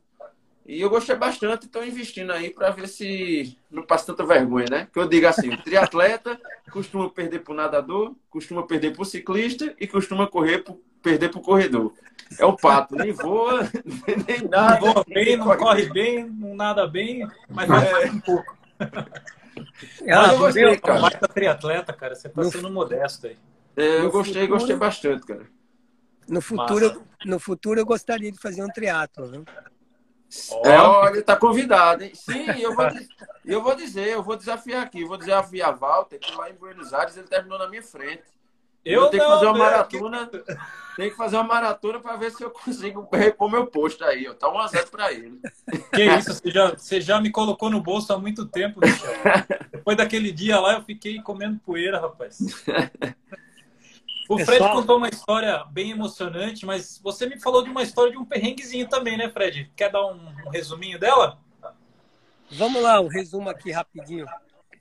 [0.66, 4.88] E eu gostei bastante, estou investindo aí para ver se não passa tanta vergonha, né?
[4.94, 6.40] Que eu digo assim, o triatleta
[6.72, 11.30] costuma perder para o nadador, costuma perder para o ciclista e costuma correr pro, perder
[11.30, 11.94] para o corredor.
[12.40, 13.70] É o pato, nem voa,
[14.28, 14.80] nem nada.
[14.80, 18.12] Não voa bem, não corre, bem, não nada bem, mas vai é...
[18.12, 18.61] um pouco.
[20.10, 21.02] Ah, eu gostei, cara.
[21.02, 22.16] Baita triatleta, cara.
[22.16, 22.52] Você tá no...
[22.52, 23.38] sendo modesto aí.
[23.76, 24.60] É, eu no gostei, futuro...
[24.60, 25.48] gostei bastante, cara.
[26.28, 29.44] No futuro, no futuro eu gostaria de fazer um triatlo, né?
[30.64, 32.12] É, olha, tá convidado, hein?
[32.16, 32.86] Sim, eu vou,
[33.44, 36.94] eu vou dizer, eu vou desafiar aqui, vou desafiar a Walter, que lá em Buenos
[36.94, 38.24] Aires ele terminou na minha frente.
[38.84, 39.60] Eu, eu tenho que fazer uma né?
[39.60, 40.44] maratona, que...
[40.96, 44.34] tem que fazer uma maratona para ver se eu consigo repor meu posto aí, ó.
[44.34, 45.40] Tá um a zero para ele.
[45.94, 49.14] Que isso, você já, você já me colocou no bolso há muito tempo, Michel.
[49.72, 52.40] Depois daquele dia lá, eu fiquei comendo poeira, rapaz.
[54.28, 54.76] O Fred Pessoal...
[54.78, 58.88] contou uma história bem emocionante, mas você me falou de uma história de um perrenguezinho
[58.88, 59.70] também, né, Fred?
[59.76, 61.38] Quer dar um, um resuminho dela?
[62.50, 64.26] Vamos lá, um resumo aqui rapidinho.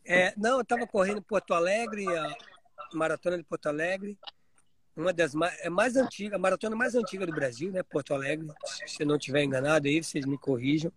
[0.07, 2.07] É, não, eu estava correndo Porto Alegre,
[2.93, 4.19] maratona de Porto Alegre,
[4.97, 8.49] uma das mais, é mais antiga, a maratona mais antiga do Brasil, né, Porto Alegre.
[8.87, 10.93] Se eu não estiver enganado aí, vocês me corrijam.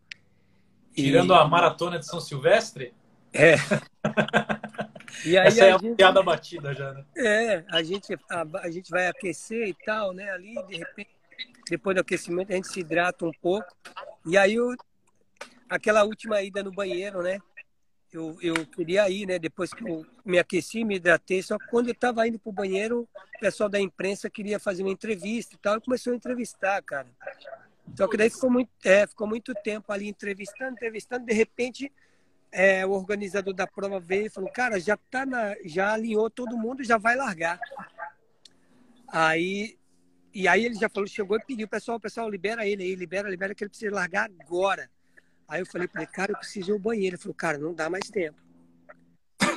[0.96, 1.38] Tirando e...
[1.38, 2.94] a maratona de São Silvestre?
[3.32, 3.56] É.
[5.26, 7.06] E aí Essa é a gente, piada batida já, né?
[7.16, 10.30] É, a gente, a, a, gente vai aquecer e tal, né?
[10.32, 11.12] Ali, de repente,
[11.70, 13.68] depois do aquecimento, a gente se hidrata um pouco.
[14.26, 14.76] E aí, eu,
[15.70, 17.40] aquela última ida no banheiro, né?
[18.14, 19.40] Eu, eu queria ir, né?
[19.40, 21.42] Depois que eu me aqueci, me hidratei.
[21.42, 24.84] Só que quando eu estava indo para o banheiro, o pessoal da imprensa queria fazer
[24.84, 25.78] uma entrevista e tal.
[25.78, 27.08] E começou a entrevistar, cara.
[27.96, 31.26] Só que daí ficou muito, é, ficou muito tempo ali entrevistando, entrevistando.
[31.26, 31.92] De repente,
[32.52, 36.58] é, o organizador da prova veio e falou, cara, já tá na, já alinhou todo
[36.58, 37.60] mundo, já vai largar.
[39.08, 39.78] Aí
[40.34, 43.54] e aí ele já falou, chegou e pediu, pessoal, pessoal, libera ele aí, libera, libera
[43.54, 44.90] que ele precisa largar agora.
[45.54, 47.16] Aí eu falei para ele, cara, eu preciso ir ao banheiro.
[47.16, 48.42] Ele falou, cara, não dá mais tempo.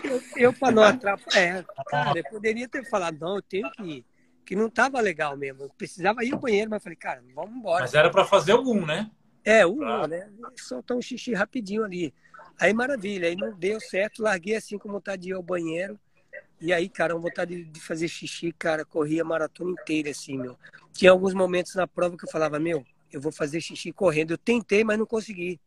[0.05, 3.83] Eu, eu para não atrapalhar, é, cara, eu poderia ter falado, não, eu tenho que
[3.83, 4.05] ir.
[4.45, 5.63] Que não tava legal mesmo.
[5.63, 7.81] Eu precisava ir ao banheiro, mas falei, cara, vamos embora.
[7.81, 9.11] Mas era para fazer algum, né?
[9.43, 10.07] É, um, pra...
[10.07, 10.29] né?
[10.57, 12.13] Soltar um xixi rapidinho ali.
[12.61, 15.99] Aí maravilha, aí não deu certo, larguei assim com vontade de ir ao banheiro.
[16.61, 20.59] E aí, cara, uma vontade de fazer xixi, cara, corria a maratona inteira, assim, meu.
[20.93, 24.33] Tinha alguns momentos na prova que eu falava, meu, eu vou fazer xixi correndo.
[24.33, 25.59] Eu tentei, mas não consegui.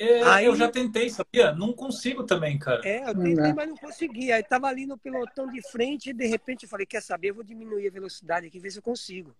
[0.00, 1.52] É, aí, eu já tentei, sabia?
[1.52, 2.80] Não consigo também, cara.
[2.88, 4.32] É, eu tentei, mas não consegui.
[4.32, 7.34] Aí tava ali no pilotão de frente e de repente eu falei, quer saber, eu
[7.34, 9.36] vou diminuir a velocidade aqui, ver se eu consigo.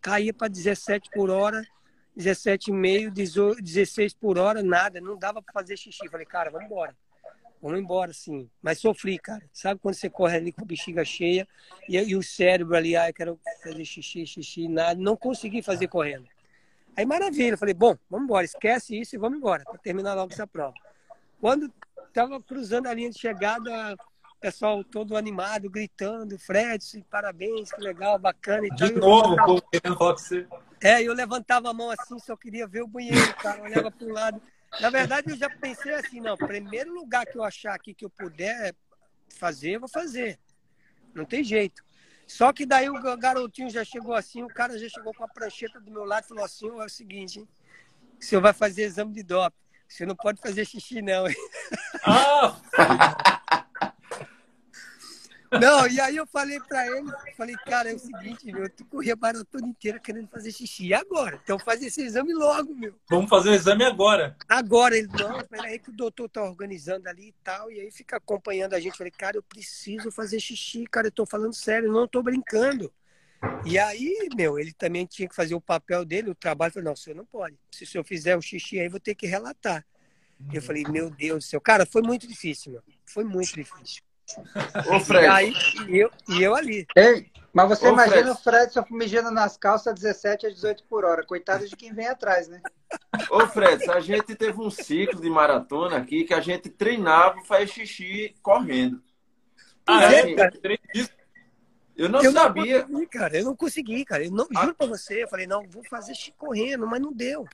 [0.00, 1.64] Caía para 17 por hora,
[2.18, 6.08] 17,5, 16 por hora, nada, não dava para fazer xixi.
[6.08, 6.96] Falei, cara, vamos embora.
[7.62, 8.50] Vamos embora, sim.
[8.60, 9.44] Mas sofri, cara.
[9.52, 11.46] Sabe quando você corre ali com a bexiga cheia
[11.88, 15.00] e, e o cérebro ali, ah, eu quero fazer xixi, xixi, nada.
[15.00, 16.26] Não consegui fazer correndo.
[16.96, 17.56] Aí, maravilha.
[17.56, 18.44] Falei, bom, vamos embora.
[18.44, 20.74] Esquece isso e vamos embora, para terminar logo essa prova.
[21.40, 21.72] Quando
[22.08, 23.96] estava cruzando a linha de chegada,
[24.40, 28.66] pessoal todo animado, gritando, Fred, parabéns, que legal, bacana.
[28.66, 30.46] E de novo, o povo querendo falar com você.
[30.82, 34.12] É, eu levantava a mão assim, só queria ver o banheiro, cara, olhava para um
[34.12, 34.42] lado.
[34.80, 38.10] Na verdade, eu já pensei assim, não, primeiro lugar que eu achar aqui que eu
[38.10, 38.74] puder
[39.28, 40.38] fazer, eu vou fazer.
[41.14, 41.84] Não tem jeito.
[42.30, 45.80] Só que daí o garotinho já chegou assim, o cara já chegou com a prancheta
[45.80, 47.48] do meu lado e falou assim, é o seguinte, hein?
[48.20, 49.56] o senhor vai fazer exame de doping.
[49.88, 51.24] Você não pode fazer xixi, não.
[52.04, 52.56] Ah!
[55.58, 59.10] Não, e aí eu falei pra ele, falei, cara, é o seguinte, meu, tu corri
[59.10, 60.86] a maratona inteira querendo fazer xixi.
[60.86, 61.40] E agora?
[61.42, 62.94] Então faz esse exame logo, meu.
[63.08, 64.36] Vamos fazer o exame agora.
[64.48, 68.16] Agora, ele, não, peraí que o doutor tá organizando ali e tal, e aí fica
[68.16, 68.96] acompanhando a gente.
[68.96, 72.92] Falei, cara, eu preciso fazer xixi, cara, eu tô falando sério, não tô brincando.
[73.64, 76.72] E aí, meu, ele também tinha que fazer o papel dele, o trabalho.
[76.72, 77.58] Falei, não, o senhor não pode.
[77.72, 79.84] Se o senhor fizer o xixi aí, vou ter que relatar.
[80.52, 81.60] Eu falei, meu Deus do céu.
[81.60, 82.82] Cara, foi muito difícil, meu.
[83.06, 84.02] Foi muito difícil.
[84.88, 85.24] Ô, Fred.
[85.24, 85.52] E, aí,
[85.88, 86.86] e, eu, e eu ali.
[86.96, 88.30] Ei, mas você Ô, imagina Fred.
[88.30, 91.24] o Fred só mijando nas calças 17 a 18 por hora.
[91.24, 92.60] Coitado de quem vem atrás, né?
[93.30, 97.46] Ô, Fred, a gente teve um ciclo de maratona aqui que a gente treinava e
[97.46, 99.02] fazia xixi correndo.
[99.86, 100.24] Ah, é?
[101.96, 102.86] Eu não eu sabia.
[102.86, 104.24] Não consegui, cara, eu não consegui, cara.
[104.24, 104.60] Eu não, ah.
[104.62, 107.46] juro pra você, eu falei, não, vou fazer xixi correndo, mas não deu.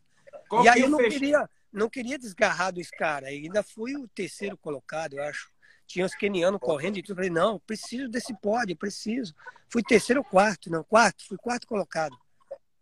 [0.49, 3.31] Qual e aí eu não queria, não queria desgarrar dos caras.
[3.31, 5.51] Ainda fui o terceiro colocado, eu acho.
[5.87, 7.13] Tinha os kenianos correndo e tudo.
[7.13, 9.35] Eu falei, não, preciso desse pódio, preciso.
[9.69, 12.17] Fui terceiro ou quarto, não, quarto, fui quarto colocado.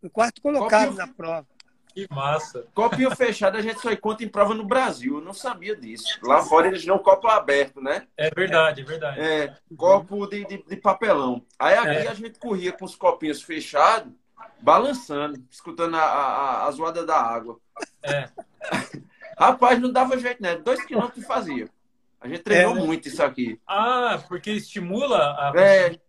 [0.00, 1.46] Fui quarto colocado na prova.
[1.94, 2.66] Que massa.
[2.74, 5.18] Copinho fechado a gente só encontra em prova no Brasil.
[5.18, 6.18] Eu não sabia disso.
[6.24, 8.08] Lá fora eles não copo aberto, né?
[8.16, 9.20] É verdade, é verdade.
[9.20, 11.46] É, copo de, de, de papelão.
[11.56, 12.08] Aí aqui é.
[12.08, 14.12] a gente corria com os copinhos fechados,
[14.60, 17.60] balançando, escutando a, a, a zoada da água.
[18.02, 18.28] É.
[19.38, 20.56] Rapaz, não dava jeito, né?
[20.56, 21.68] Dois quilômetros fazia.
[22.24, 23.60] A gente treinou é, muito isso aqui.
[23.66, 25.52] Ah, porque estimula a.
[25.60, 26.00] É.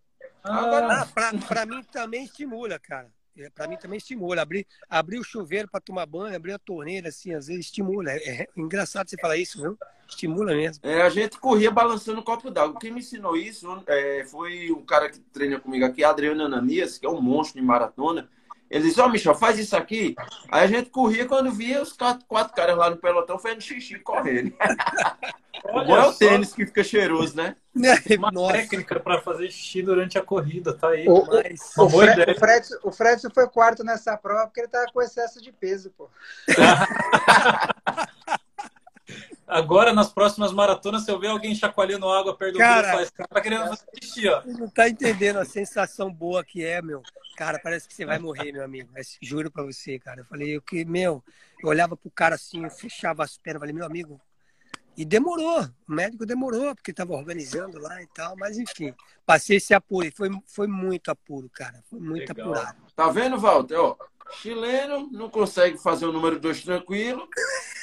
[0.42, 3.12] Ah, Agora, ah, pra, pra mim também estimula, cara.
[3.36, 4.40] É, para mim também estimula.
[4.40, 8.10] Abrir, abrir o chuveiro para tomar banho, abrir a torneira, assim, às vezes estimula.
[8.10, 9.78] É, é engraçado você falar isso, viu?
[10.08, 10.80] Estimula mesmo.
[10.86, 12.80] É, a gente corria balançando um copo d'água.
[12.80, 17.04] Quem me ensinou isso é, foi um cara que treina comigo aqui, Adriano Ananias, que
[17.04, 18.26] é um monstro de maratona.
[18.70, 20.14] Ele disse, ó, oh, Michel, faz isso aqui.
[20.50, 23.98] Aí a gente corria quando via os quatro, quatro caras lá no pelotão fazendo xixi
[24.00, 24.52] correndo.
[25.64, 27.56] Olha é o tênis que fica cheiroso, né?
[28.18, 28.52] Uma Nossa.
[28.52, 31.08] técnica para fazer xixi durante a corrida, tá aí.
[31.08, 31.72] O, Mas...
[31.76, 35.42] o, Fred, o, Fred, o Fred foi quarto nessa prova porque ele tava com excesso
[35.42, 36.08] de peso, pô.
[39.46, 43.40] Agora, nas próximas maratonas, se eu ver alguém chacoalhando água perto do cara, faz, tá
[43.40, 44.42] querendo fazer xixi, ó.
[44.44, 47.02] Não tá entendendo a sensação boa que é, meu.
[47.36, 48.88] Cara, parece que você vai morrer, meu amigo.
[48.92, 50.22] Mas juro pra você, cara.
[50.22, 51.22] Eu falei, o que, meu,
[51.62, 54.20] eu olhava pro cara assim, eu fechava as pernas, falei, meu amigo.
[54.96, 58.94] E demorou, o médico demorou, porque tava organizando lá e tal, mas enfim,
[59.26, 62.48] passei esse apuro, foi, foi muito apuro, cara, foi muito Legal.
[62.48, 62.78] apurado.
[62.96, 63.76] Tá vendo, Walter?
[63.78, 63.94] Ó,
[64.40, 67.28] chileno não consegue fazer o número 2 tranquilo,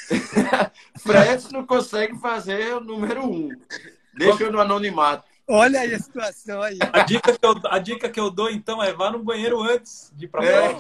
[1.00, 3.32] Fred não consegue fazer o número 1.
[3.32, 3.50] Um.
[4.16, 5.26] Deixa eu no anonimato.
[5.48, 6.80] Olha aí a situação aí.
[6.94, 10.12] A dica que eu, a dica que eu dou, então, é vá no banheiro antes
[10.16, 10.76] de ir para é.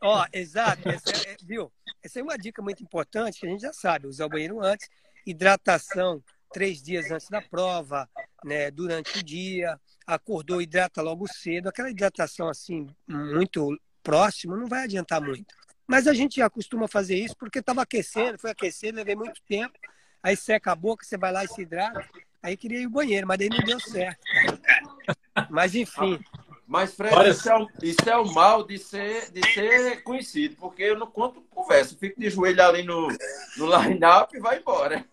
[0.00, 0.88] Ó, exato.
[0.88, 1.70] Essa é, viu?
[2.02, 4.08] Essa é uma dica muito importante que a gente já sabe.
[4.08, 4.88] Usar o banheiro antes.
[5.24, 8.08] Hidratação três dias antes da prova,
[8.44, 9.78] né, durante o dia.
[10.06, 11.68] Acordou, hidrata logo cedo.
[11.68, 15.54] Aquela hidratação, assim, muito próxima, não vai adiantar muito.
[15.90, 19.76] Mas a gente já costuma fazer isso porque estava aquecendo, foi aquecendo, levei muito tempo.
[20.22, 22.08] Aí seca a boca, você vai lá e se hidrata.
[22.40, 24.20] Aí queria ir ao banheiro, mas daí não deu certo.
[24.32, 25.48] Cara.
[25.50, 26.20] Mas enfim.
[26.64, 30.84] Mas, Fred, isso é, o, isso é, o, mal de ser, de ser conhecido, porque
[30.84, 33.08] eu não conto conversa, fico de joelho ali no,
[33.56, 35.04] no line-up e vai embora.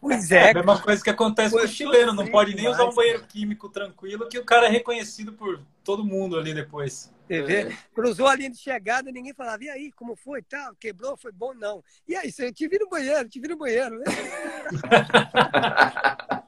[0.00, 0.46] Pois é.
[0.46, 3.24] é a mesma coisa que acontece com o chileno, não pode nem usar um banheiro
[3.26, 7.12] químico tranquilo, que o cara é reconhecido por todo mundo ali depois.
[7.34, 7.72] É.
[7.94, 10.42] Cruzou a linha de chegada, ninguém falava, e aí, como foi?
[10.42, 11.54] Tal, quebrou, foi bom?
[11.54, 11.82] Não.
[12.06, 14.04] E aí, você te vi no banheiro, te vi no banheiro, né?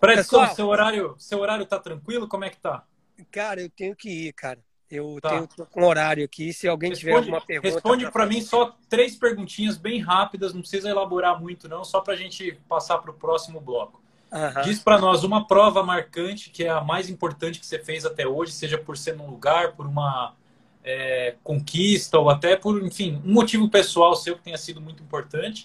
[0.00, 2.28] Fred, Pessoal, seu horário, seu horário tá tranquilo?
[2.28, 2.84] Como é que tá?
[3.30, 4.60] Cara, eu tenho que ir, cara.
[4.90, 5.30] Eu tá.
[5.30, 6.52] tenho um horário aqui.
[6.52, 7.74] Se alguém responde, tiver alguma pergunta.
[7.74, 12.14] Responde para mim só três perguntinhas bem rápidas, não precisa elaborar muito, não, só para
[12.14, 14.02] a gente passar para o próximo bloco.
[14.30, 14.62] Uhum.
[14.62, 18.26] Diz para nós uma prova marcante que é a mais importante que você fez até
[18.26, 20.34] hoje, seja por ser num lugar, por uma
[20.84, 25.64] é, conquista ou até por, enfim, um motivo pessoal seu que tenha sido muito importante.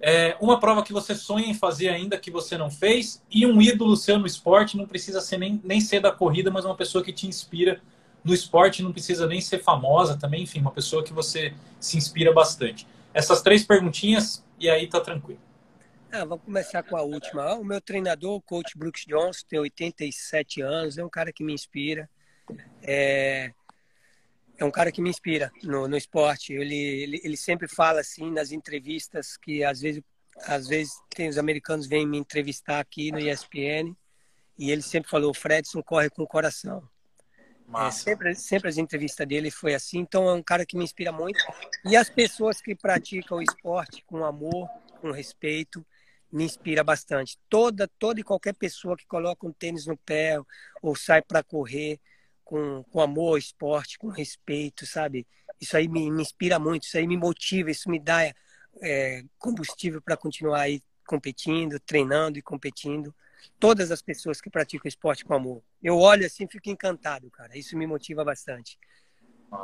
[0.00, 3.60] É, uma prova que você sonha em fazer ainda que você não fez e um
[3.60, 7.02] ídolo seu no esporte, não precisa ser nem, nem ser da corrida, mas uma pessoa
[7.02, 7.80] que te inspira
[8.22, 12.32] no esporte, não precisa nem ser famosa também, enfim, uma pessoa que você se inspira
[12.32, 12.86] bastante.
[13.12, 15.40] Essas três perguntinhas e aí tá tranquilo.
[16.16, 17.56] Ah, vamos começar com a última.
[17.56, 21.52] O meu treinador, o coach Brooks Johnson, tem 87 anos, é um cara que me
[21.52, 22.08] inspira.
[22.80, 23.50] É,
[24.56, 26.52] é um cara que me inspira no, no esporte.
[26.52, 30.04] Ele, ele, ele, sempre fala assim nas entrevistas que às vezes,
[30.46, 33.92] às vezes tem os americanos vêm me entrevistar aqui no ESPN
[34.56, 36.88] e ele sempre falou: Fredson corre com o coração.
[37.76, 39.98] É, sempre, sempre as entrevistas dele foi assim.
[39.98, 41.44] Então é um cara que me inspira muito.
[41.84, 44.68] E as pessoas que praticam o esporte com amor,
[45.00, 45.84] com respeito,
[46.34, 47.38] me inspira bastante.
[47.48, 50.36] Toda, toda e qualquer pessoa que coloca um tênis no pé
[50.82, 52.00] ou sai para correr
[52.44, 55.26] com, com amor, esporte, com respeito, sabe?
[55.60, 58.34] Isso aí me, me inspira muito, isso aí me motiva, isso me dá
[58.82, 63.14] é, combustível para continuar aí competindo, treinando e competindo.
[63.60, 65.62] Todas as pessoas que praticam esporte com amor.
[65.80, 67.56] Eu olho assim fico encantado, cara.
[67.56, 68.76] Isso me motiva bastante.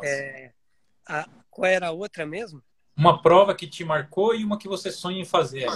[0.05, 0.53] É,
[1.05, 2.63] a, qual era a outra mesmo?
[2.97, 5.69] Uma prova que te marcou e uma que você sonha em fazer.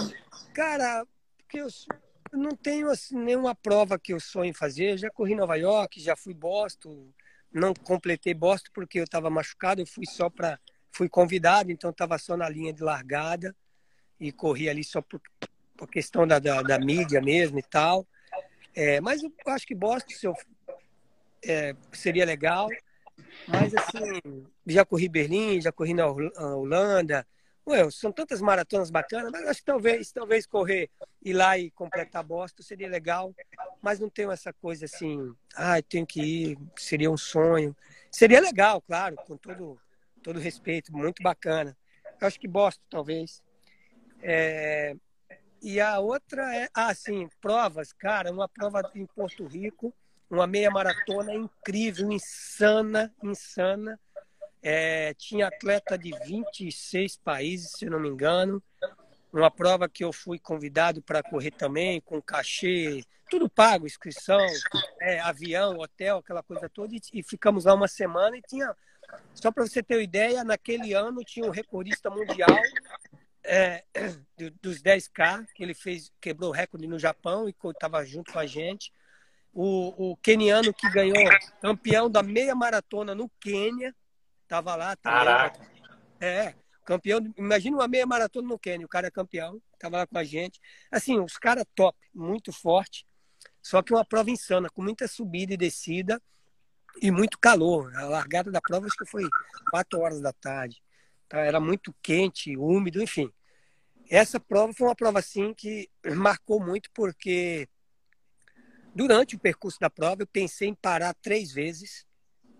[0.53, 1.05] Cara,
[1.37, 1.67] porque eu,
[2.33, 4.97] não tenho assim, nenhuma prova que eu sonho em fazer.
[4.97, 7.09] Já corri Nova York, já fui Boston.
[7.51, 9.81] Não completei Boston porque eu estava machucado.
[9.81, 10.59] Eu fui só para.
[10.91, 13.53] Fui convidado, então estava só na linha de largada
[14.17, 15.21] e corri ali só por,
[15.77, 18.07] por questão da, da, da, mídia mesmo e tal.
[18.73, 20.35] É, mas eu acho que Boston eu,
[21.43, 22.69] é, seria legal.
[23.47, 27.25] Mas assim, já corri Berlim, já corri na Holanda,
[27.67, 30.87] Ué, são tantas maratonas bacanas, mas acho que talvez, talvez correr,
[31.23, 33.33] ir lá e completar Boston seria legal,
[33.81, 37.75] mas não tenho essa coisa assim, ah, tenho que ir, seria um sonho.
[38.11, 39.81] Seria legal, claro, com todo,
[40.21, 41.75] todo respeito, muito bacana.
[42.21, 43.41] Eu acho que Boston, talvez.
[44.21, 44.95] É,
[45.59, 49.91] e a outra é, ah, sim, provas, cara, uma prova em Porto Rico,
[50.29, 53.99] uma meia maratona incrível, insana, insana.
[54.61, 58.61] É, tinha atleta de 26 países, se não me engano.
[59.31, 64.45] Uma prova que eu fui convidado para correr também, com cachê, tudo pago, inscrição,
[64.99, 66.95] é, avião, hotel, aquela coisa toda.
[66.95, 68.75] E, e ficamos lá uma semana e tinha,
[69.33, 72.57] só para você ter uma ideia, naquele ano tinha um recordista mundial
[73.45, 73.83] é,
[74.61, 78.45] dos 10K, que ele fez, quebrou o recorde no Japão e estava junto com a
[78.45, 78.91] gente.
[79.57, 81.15] O, o keniano que ganhou
[81.61, 83.95] campeão da meia maratona no Quênia,
[84.43, 85.17] estava lá também.
[85.17, 85.71] Caraca.
[86.19, 86.53] É,
[86.83, 87.33] campeão.
[87.37, 90.59] Imagina uma meia maratona no Quênia, o cara é campeão, estava lá com a gente.
[90.91, 93.07] Assim, os caras top, muito forte.
[93.61, 96.21] Só que uma prova insana, com muita subida e descida
[97.01, 97.95] e muito calor.
[97.95, 99.23] A largada da prova acho que foi
[99.71, 100.81] 4 horas da tarde.
[101.27, 101.39] Tá?
[101.39, 103.31] Era muito quente, úmido, enfim.
[104.09, 107.67] Essa prova foi uma prova assim que marcou muito porque
[108.95, 112.05] durante o percurso da prova eu pensei em parar três vezes.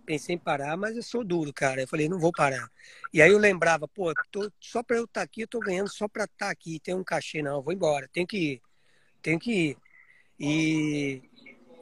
[0.05, 1.81] Pensei em parar, mas eu sou duro, cara.
[1.81, 2.69] Eu falei, não vou parar.
[3.11, 5.89] E aí eu lembrava, pô, tô, só para eu estar tá aqui, eu tô ganhando
[5.89, 6.79] só para estar tá aqui.
[6.79, 8.07] Tem um cachê, não, vou embora.
[8.13, 8.61] Tenho que ir.
[9.23, 9.77] Tenho que ir.
[10.39, 11.23] E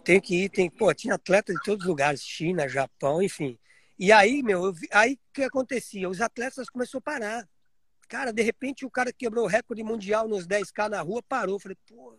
[0.06, 0.50] tenho que ir.
[0.50, 3.60] Tem, pô, tinha atleta de todos os lugares, China, Japão, enfim.
[4.00, 6.10] E aí, meu, vi, aí o que acontecia?
[6.10, 7.50] Os atletas começaram a parar.
[8.08, 11.60] Cara, de repente o cara quebrou o recorde mundial nos 10K na rua, parou.
[11.60, 12.18] Falei, pô.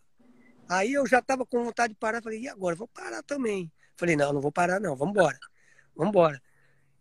[0.68, 2.22] Aí eu já tava com vontade de parar.
[2.22, 2.74] Falei, e agora?
[2.74, 3.70] Vou parar também.
[3.96, 4.96] Falei, não, não vou parar, não.
[4.96, 5.38] Vamos embora.
[5.94, 6.42] Vamos embora.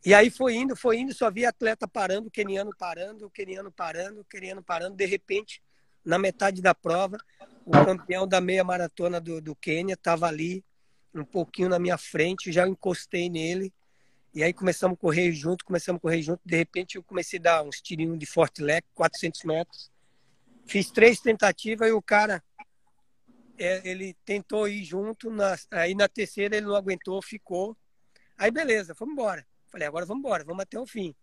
[0.05, 3.71] E aí foi indo, foi indo, só via atleta parando, o keniano parando, o keniano
[3.71, 4.95] parando, o keniano parando.
[4.95, 5.63] De repente,
[6.03, 7.17] na metade da prova,
[7.65, 10.63] o campeão da meia maratona do, do Quênia estava ali,
[11.15, 13.73] um pouquinho na minha frente, já encostei nele
[14.33, 16.41] e aí começamos a correr junto, começamos a correr junto.
[16.43, 19.91] De repente eu comecei a dar uns tirinhos de forte leque, 400 metros.
[20.65, 22.43] Fiz três tentativas e o cara,
[23.57, 25.29] ele tentou ir junto.
[25.29, 27.77] Na, aí na terceira ele não aguentou, ficou.
[28.37, 29.45] Aí beleza, vamos embora.
[29.67, 31.15] Falei, agora vamos embora, vamos até o fim.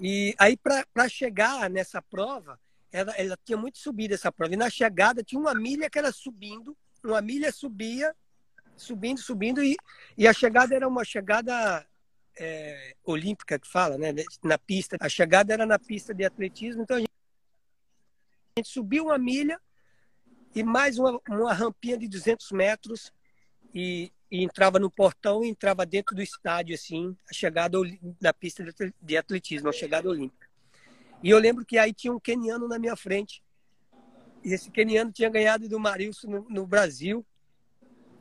[0.00, 2.58] E aí para chegar nessa prova,
[2.92, 4.54] ela, ela tinha muito subida essa prova.
[4.54, 8.14] E na chegada tinha uma milha que era subindo, uma milha subia
[8.76, 9.76] subindo, subindo, e,
[10.16, 11.84] e a chegada era uma chegada
[12.38, 14.14] é, olímpica que fala, né?
[14.42, 14.96] Na pista.
[15.00, 17.10] A chegada era na pista de atletismo, então a gente,
[18.56, 19.60] a gente subiu uma milha
[20.54, 23.12] e mais uma, uma rampinha de 200 metros
[23.74, 27.78] e, e, entrava no portão e entrava dentro do estádio, assim, a chegada
[28.20, 28.64] da pista
[29.00, 30.48] de atletismo, a chegada olímpica.
[31.22, 33.42] E eu lembro que aí tinha um keniano na minha frente.
[34.44, 37.26] E esse keniano tinha ganhado do Marilson no, no Brasil.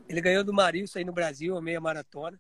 [0.10, 2.40] Ele ganhou do Marilson aí no Brasil, a meia maratona.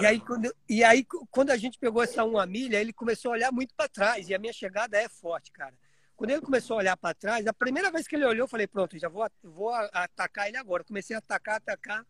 [0.00, 3.34] E aí, quando, e aí, quando a gente pegou essa uma milha, ele começou a
[3.34, 4.28] olhar muito para trás.
[4.28, 5.74] E a minha chegada é forte, cara.
[6.22, 8.68] Quando ele começou a olhar para trás, a primeira vez que ele olhou, eu falei:
[8.68, 10.84] pronto, já vou, vou atacar ele agora.
[10.84, 12.06] Comecei a atacar, atacar.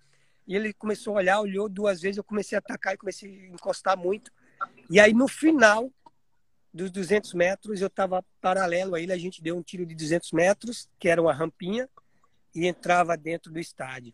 [0.46, 2.18] E ele começou a olhar, olhou duas vezes.
[2.18, 4.30] Eu comecei a atacar e comecei a encostar muito.
[4.90, 5.90] E aí, no final
[6.74, 9.14] dos 200 metros, eu estava paralelo a ele.
[9.14, 11.88] A gente deu um tiro de 200 metros, que era uma rampinha,
[12.54, 14.12] e entrava dentro do estádio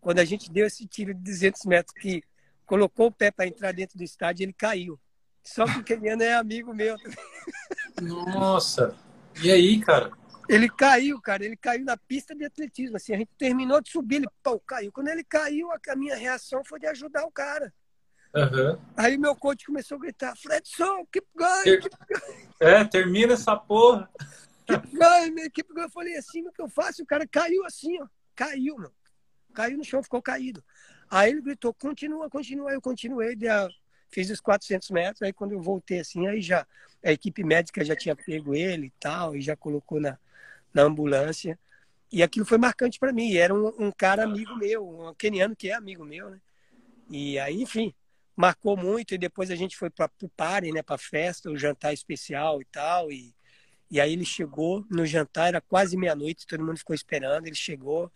[0.00, 2.22] quando a gente deu esse tiro de 200 metros, que
[2.64, 5.00] colocou o pé para entrar dentro do estádio, ele caiu.
[5.42, 6.96] Só que o Keniano é amigo meu.
[8.00, 8.96] Nossa!
[9.42, 10.10] E aí, cara?
[10.48, 11.44] Ele caiu, cara.
[11.44, 12.96] Ele caiu na pista de atletismo.
[12.96, 14.90] Assim, a gente terminou de subir, ele pô, caiu.
[14.92, 17.72] Quando ele caiu, a minha reação foi de ajudar o cara.
[18.34, 18.78] Uhum.
[18.96, 21.80] Aí meu coach começou a gritar: Fredson, keep going, Ter...
[21.80, 22.48] keep going.
[22.60, 24.08] É, termina essa porra.
[24.66, 25.82] Keep going, keep going.
[25.82, 27.02] Eu falei assim: o que eu faço?
[27.02, 28.06] O cara caiu assim, ó.
[28.34, 28.92] Caiu, mano
[29.52, 30.64] caiu no chão, ficou caído.
[31.10, 32.72] Aí ele gritou, continua, continua.
[32.72, 33.36] Eu continuei,
[34.10, 35.22] fiz os 400 metros.
[35.22, 36.66] Aí quando eu voltei assim, aí já
[37.04, 40.18] a equipe médica já tinha pego ele e tal, e já colocou na,
[40.72, 41.58] na ambulância.
[42.10, 43.34] E aquilo foi marcante para mim.
[43.34, 46.40] Era um, um, cara amigo meu, um keniano que é amigo meu, né?
[47.10, 47.94] E aí, enfim,
[48.36, 49.14] marcou muito.
[49.14, 50.82] E depois a gente foi para o party, né?
[50.82, 53.10] Para festa, o jantar especial e tal.
[53.10, 53.34] E,
[53.90, 57.46] e aí ele chegou no jantar, era quase meia-noite, todo mundo ficou esperando.
[57.46, 58.10] Ele chegou,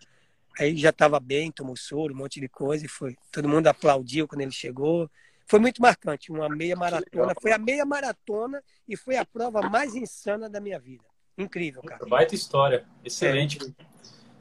[0.59, 3.17] Aí já estava bem, tomou soro, um monte de coisa e foi.
[3.31, 5.11] Todo mundo aplaudiu quando ele chegou.
[5.47, 7.33] Foi muito marcante, uma meia maratona.
[7.41, 11.05] Foi a meia maratona e foi a prova mais insana da minha vida.
[11.39, 12.05] Incrível, cara.
[12.07, 12.85] Baita história.
[13.05, 13.59] Excelente.
[13.63, 13.87] É.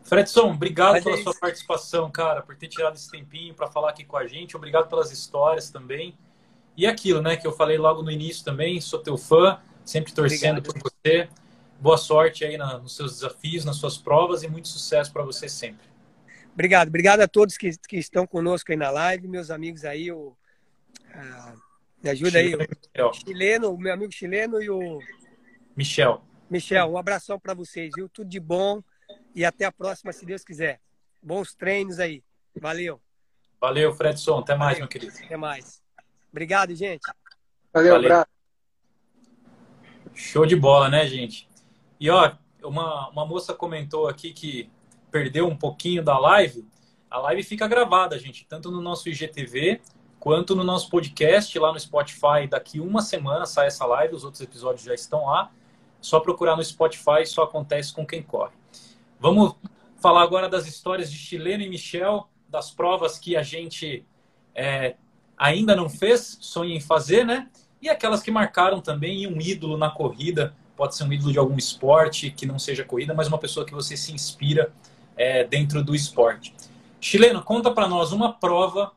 [0.04, 3.90] Fredson, obrigado Mas pela é sua participação, cara, por ter tirado esse tempinho para falar
[3.90, 4.56] aqui com a gente.
[4.56, 6.18] Obrigado pelas histórias também.
[6.76, 10.58] E aquilo, né, que eu falei logo no início também, sou teu fã, sempre torcendo
[10.58, 10.82] Obrigado.
[10.82, 11.30] por você.
[11.80, 15.48] Boa sorte aí na, nos seus desafios, nas suas provas e muito sucesso para você
[15.48, 15.88] sempre.
[16.54, 20.36] Obrigado, obrigado a todos que, que estão conosco aí na live, meus amigos aí, o,
[22.04, 22.54] Me ajuda aí.
[22.56, 25.00] O chileno, o meu amigo chileno e o.
[25.76, 26.22] Michel.
[26.50, 28.08] Michel, um abração para vocês, viu?
[28.08, 28.84] Tudo de bom
[29.34, 30.80] e até a próxima, se Deus quiser.
[31.22, 32.24] Bons treinos aí.
[32.62, 33.02] Valeu.
[33.60, 34.40] Valeu, Fredson.
[34.40, 34.80] Até mais, Valeu.
[34.82, 35.14] meu querido.
[35.24, 35.82] Até mais.
[36.32, 37.02] Obrigado, gente.
[37.74, 38.26] Valeu, Valeu.
[40.14, 41.50] Show de bola, né, gente?
[42.00, 44.70] E ó, uma, uma moça comentou aqui que
[45.12, 46.68] perdeu um pouquinho da live.
[47.10, 49.82] A live fica gravada, gente, tanto no nosso IGTV
[50.26, 52.48] quanto no nosso podcast lá no Spotify.
[52.50, 55.52] Daqui uma semana sai essa live, os outros episódios já estão lá.
[56.02, 58.54] Só procurar no Spotify, só acontece com quem corre.
[59.20, 59.54] Vamos
[59.98, 64.04] falar agora das histórias de Chileno e Michel, das provas que a gente
[64.56, 64.96] é,
[65.38, 67.48] ainda não fez, sonha em fazer, né?
[67.80, 71.56] E aquelas que marcaram também um ídolo na corrida, pode ser um ídolo de algum
[71.56, 74.74] esporte que não seja corrida, mas uma pessoa que você se inspira
[75.16, 76.52] é, dentro do esporte.
[77.00, 78.92] Chileno, conta para nós uma prova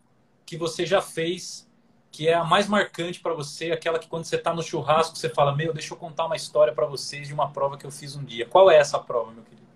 [0.48, 1.68] que você já fez
[2.10, 5.28] que é a mais marcante para você, aquela que quando você está no churrasco você
[5.28, 8.16] fala, meu, deixa eu contar uma história para vocês de uma prova que eu fiz
[8.16, 8.46] um dia.
[8.46, 9.68] Qual é essa prova, meu querido?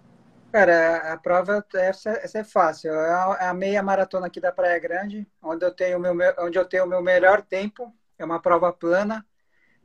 [0.50, 2.90] Cara, a prova essa, essa é fácil.
[2.90, 6.84] É a meia maratona aqui da Praia Grande, onde eu tenho meu, onde eu tenho
[6.84, 7.94] o meu melhor tempo.
[8.18, 9.24] É uma prova plana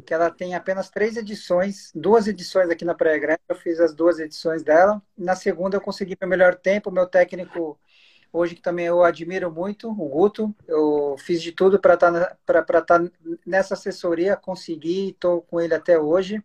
[0.05, 3.41] que ela tem apenas três edições, duas edições aqui na Praia Grande.
[3.49, 5.01] Eu fiz as duas edições dela.
[5.17, 6.91] Na segunda eu consegui meu melhor tempo.
[6.91, 7.77] Meu técnico
[8.32, 10.55] hoje que também eu admiro muito, o Guto.
[10.67, 12.99] Eu fiz de tudo para estar tá, tá
[13.45, 16.43] nessa assessoria, consegui, estou com ele até hoje.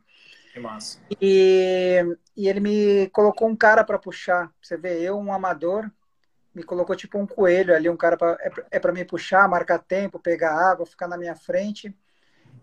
[0.53, 1.01] Que massa.
[1.21, 2.03] E,
[2.37, 4.51] e ele me colocou um cara para puxar.
[4.61, 5.91] Você vê, eu, um amador,
[6.55, 8.37] me colocou tipo um coelho ali, um cara pra,
[8.71, 11.97] é para me puxar, marcar tempo, pegar água, ficar na minha frente.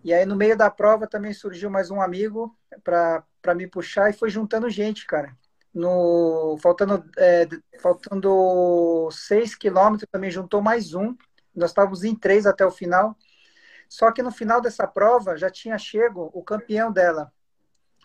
[0.02, 4.14] E aí no meio da prova também surgiu mais um amigo para me puxar e
[4.14, 5.36] foi juntando gente, cara.
[5.72, 7.46] No, faltando, é,
[7.80, 11.16] faltando seis quilômetros também juntou mais um.
[11.54, 13.16] Nós estávamos em três até o final.
[13.88, 17.32] Só que no final dessa prova já tinha chego o campeão dela,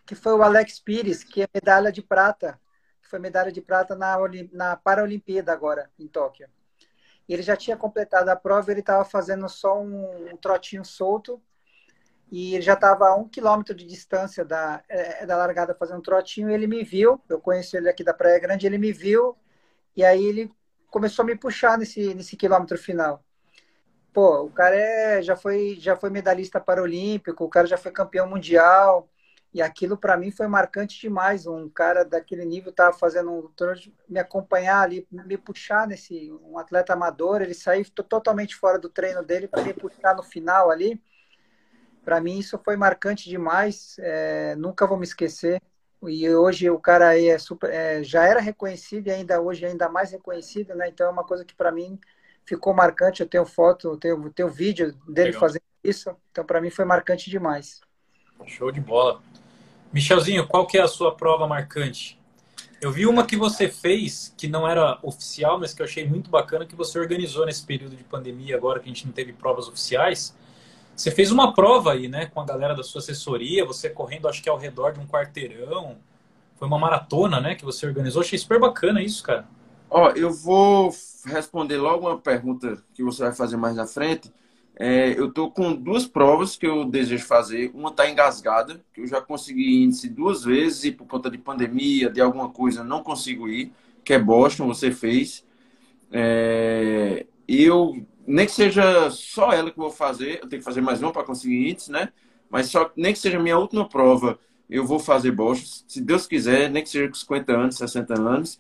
[0.05, 2.59] que foi o Alex Pires, que é medalha de prata,
[3.01, 4.18] que foi medalha de prata na,
[4.51, 6.49] na Paralimpíada agora, em Tóquio.
[7.30, 11.41] Ele já tinha completado a prova, ele estava fazendo só um, um, trotinho solto,
[12.32, 16.01] e ele já estava a um quilômetro de distância da, é, da largada fazendo um
[16.01, 19.38] trotinho, e ele me viu, eu conheço ele aqui da Praia Grande, ele me viu,
[19.95, 20.51] e aí ele
[20.89, 23.23] começou a me puxar nesse, nesse quilômetro final.
[24.13, 28.28] Pô, o cara é, já, foi, já foi medalhista paralímpico, o cara já foi campeão
[28.28, 29.09] mundial,
[29.55, 31.47] e aquilo para mim foi marcante demais.
[31.47, 33.49] Um cara daquele nível estava fazendo um
[34.09, 39.23] me acompanhar ali, me puxar nesse um atleta amador, ele saiu totalmente fora do treino
[39.23, 41.01] dele para me puxar no final ali.
[42.06, 43.97] Para mim isso foi marcante demais.
[43.99, 45.60] É, nunca vou me esquecer.
[46.08, 49.89] E hoje o cara é super, é, já era reconhecido e ainda hoje é ainda
[49.89, 50.88] mais reconhecido, né?
[50.88, 51.99] Então é uma coisa que para mim
[52.45, 53.22] ficou marcante.
[53.22, 55.39] Eu tenho foto, eu tenho, tenho vídeo dele Legal.
[55.41, 56.16] fazendo isso.
[56.32, 57.82] Então para mim foi marcante demais.
[58.45, 59.20] Show de bola.
[59.91, 62.20] Michelzinho, qual que é a sua prova marcante?
[62.80, 66.30] Eu vi uma que você fez, que não era oficial, mas que eu achei muito
[66.30, 69.68] bacana, que você organizou nesse período de pandemia, agora que a gente não teve provas
[69.68, 70.36] oficiais.
[70.95, 74.41] Você fez uma prova aí, né, com a galera da sua assessoria, você correndo, acho
[74.41, 75.97] que ao redor de um quarteirão.
[76.55, 78.21] Foi uma maratona, né, que você organizou.
[78.21, 79.45] Achei super bacana isso, cara.
[79.89, 80.93] Ó, eu vou
[81.25, 84.31] responder logo uma pergunta que você vai fazer mais na frente.
[84.77, 87.71] É, eu estou com duas provas que eu desejo fazer.
[87.73, 92.09] Uma está engasgada, que eu já consegui índice duas vezes e por conta de pandemia,
[92.09, 93.71] de alguma coisa, não consigo ir,
[94.03, 95.45] que é Boston, você fez.
[96.11, 100.82] É, eu, nem que seja só ela que eu vou fazer, eu tenho que fazer
[100.82, 102.09] mais uma para conseguir índice, né?
[102.49, 106.26] Mas só, nem que seja a minha última prova, eu vou fazer Boston, se Deus
[106.26, 108.59] quiser, nem que seja com 50 anos, 60 anos.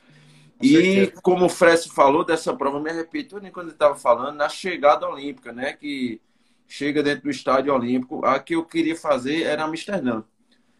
[0.61, 5.07] E como o Fresco falou dessa prova, me arrepio quando ele estava falando, na chegada
[5.07, 5.73] olímpica, né?
[5.73, 6.21] Que
[6.67, 8.25] chega dentro do estádio olímpico.
[8.25, 10.23] A que eu queria fazer era Amsterdã.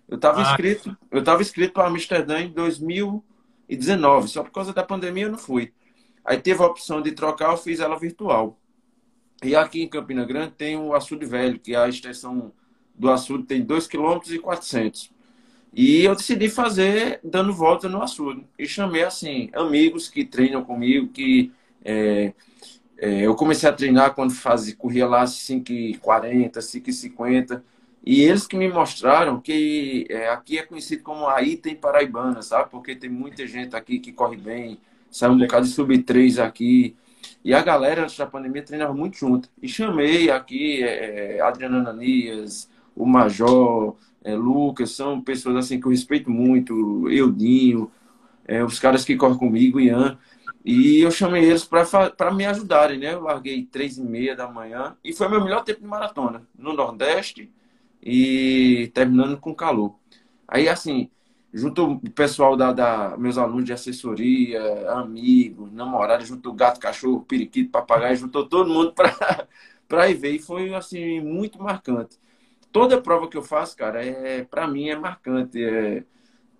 [0.07, 0.43] Eu estava ah.
[0.43, 5.38] inscrito, eu estava inscrito para Amsterdã em 2019, só por causa da pandemia eu não
[5.38, 5.73] fui.
[6.23, 8.57] Aí teve a opção de trocar, eu fiz ela virtual.
[9.43, 12.51] E aqui em Campina Grande tem o açude velho, que é a extensão
[12.97, 15.11] do açude tem 2,4 km e 400.
[15.73, 18.45] E eu decidi fazer dando volta no açude.
[18.57, 21.51] E chamei, assim, amigos que treinam comigo, que
[21.83, 22.33] é,
[22.97, 27.61] é, eu comecei a treinar quando fazia, corria lá 5,40, 5,50.
[28.05, 32.69] E eles que me mostraram que é, aqui é conhecido como a Item Paraibana, sabe?
[32.69, 34.79] Porque tem muita gente aqui que corre bem,
[35.11, 36.95] sai um bocado de sub-3 aqui.
[37.45, 39.47] E a galera, antes da pandemia, treinava muito junto.
[39.61, 45.91] E chamei aqui é, Adriana Ananias, o Major, é, Lucas, são pessoas assim que eu
[45.91, 47.91] respeito muito, Eudinho,
[48.47, 50.17] é, os caras que correm comigo, Ian.
[50.65, 53.13] E eu chamei eles para me ajudarem, né?
[53.13, 56.73] Eu larguei três e meia da manhã e foi meu melhor tempo de maratona no
[56.73, 57.53] Nordeste
[58.01, 59.95] e terminando com calor.
[60.47, 61.11] Aí, assim,
[61.55, 67.21] junto o pessoal da, da, meus alunos de assessoria, amigos, namorados, junto o gato, cachorro,
[67.21, 70.31] periquito, papagaio, juntou todo mundo para ir ver.
[70.31, 72.19] E foi, assim, muito marcante.
[72.73, 75.63] Toda prova que eu faço, cara, é, para mim é marcante.
[75.63, 76.03] É,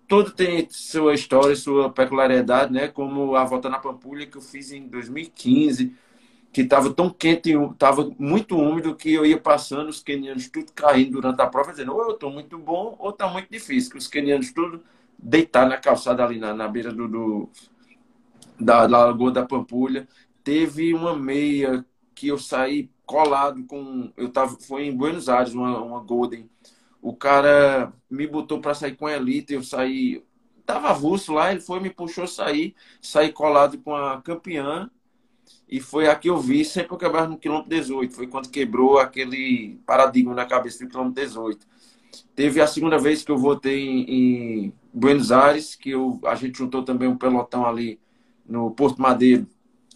[0.08, 2.88] todo tem sua história, sua peculiaridade, né?
[2.88, 5.94] Como a volta na Pampulha que eu fiz em 2015,
[6.56, 11.12] que estava tão quente, estava muito úmido que eu ia passando os quenianos tudo caindo
[11.12, 14.08] durante a prova, dizendo ou eu estou muito bom ou está muito difícil, que os
[14.08, 14.82] quenianos tudo
[15.18, 17.50] deitados na calçada ali na, na beira do, do
[18.58, 20.08] da, da Lagoa da Pampulha.
[20.42, 21.84] Teve uma meia
[22.14, 24.10] que eu saí colado com.
[24.16, 26.48] Eu tava, foi em Buenos Aires, uma, uma Golden
[27.02, 30.24] o cara me botou para sair com a Elite, eu saí,
[30.64, 34.90] tava avulso lá, ele foi, me puxou sair, saí colado com a campeã,
[35.68, 38.98] e foi a que eu vi sempre eu quebrava no quilômetro 18, foi quando quebrou
[38.98, 41.66] aquele paradigma na cabeça do quilômetro 18.
[42.34, 46.58] Teve a segunda vez que eu voltei em, em Buenos Aires, que eu, a gente
[46.58, 47.98] juntou também um pelotão ali
[48.46, 49.46] no Porto Madeiro.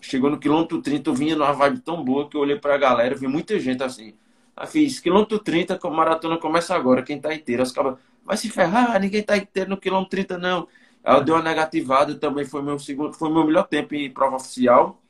[0.01, 2.78] Chegou no quilômetro 30, eu vinha numa vibe tão boa que eu olhei para a
[2.78, 4.14] galera, vi muita gente assim.
[4.57, 7.62] Aí fiz quilômetro 30, a maratona começa agora, quem tá inteiro.
[7.62, 10.66] As cabas, vai se ferrar, ninguém tá inteiro no quilômetro 30, não.
[11.05, 14.36] Aí eu dei uma negativada, também foi meu segundo, foi meu melhor tempo em prova
[14.36, 15.01] oficial.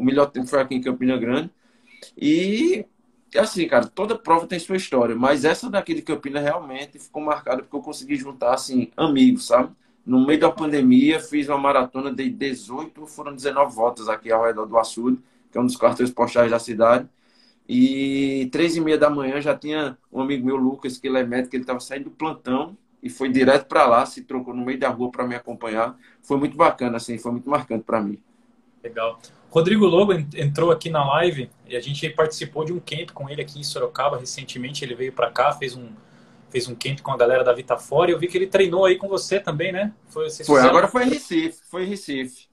[0.00, 1.50] O melhor tempo foi aqui em Campina Grande.
[2.16, 2.86] E
[3.36, 7.62] assim, cara, toda prova tem sua história, mas essa daqui de Campina realmente ficou marcada
[7.62, 9.72] porque eu consegui juntar assim amigos, sabe?
[10.06, 14.64] No meio da pandemia, fiz uma maratona de 18, foram 19 voltas aqui ao redor
[14.64, 15.18] do Açude,
[15.52, 17.06] que é um dos quartéis postais da cidade.
[17.68, 21.24] E três e meia da manhã já tinha um amigo meu, Lucas, que ele é
[21.24, 24.78] médico, ele estava saindo do plantão e foi direto para lá, se trocou no meio
[24.78, 25.94] da rua para me acompanhar.
[26.22, 28.18] Foi muito bacana, assim, foi muito marcante para mim.
[28.82, 29.20] Legal.
[29.50, 33.42] Rodrigo Lobo entrou aqui na live e a gente participou de um camp com ele
[33.42, 34.84] aqui em Sorocaba recentemente.
[34.84, 35.88] Ele veio para cá, fez um
[36.50, 38.10] fez um camp com a galera da Vita Fora.
[38.10, 39.92] E eu vi que ele treinou aí com você também, né?
[40.08, 42.48] Foi, foi agora foi em Recife, foi em Recife.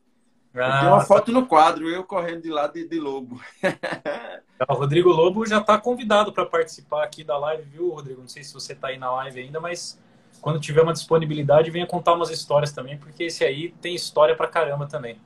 [0.56, 3.40] Ah, Tem uma foto no quadro, eu correndo de lado de, de Lobo.
[4.68, 8.22] o Rodrigo Lobo já está convidado para participar aqui da live, viu, Rodrigo?
[8.22, 10.00] Não sei se você está aí na live ainda, mas
[10.42, 14.48] quando tiver uma disponibilidade, venha contar umas histórias também, porque esse aí tem história para
[14.48, 15.20] caramba também.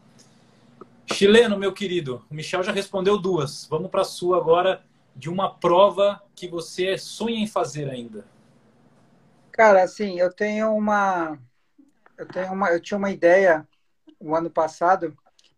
[1.14, 3.68] Chileno, meu querido, o Michel já respondeu duas.
[3.70, 4.84] Vamos para a sua agora
[5.16, 8.26] de uma prova que você sonha em fazer ainda.
[9.52, 11.38] Cara, assim, eu tenho uma
[12.18, 13.68] eu tenho uma eu tinha uma ideia
[14.20, 15.16] o ano passado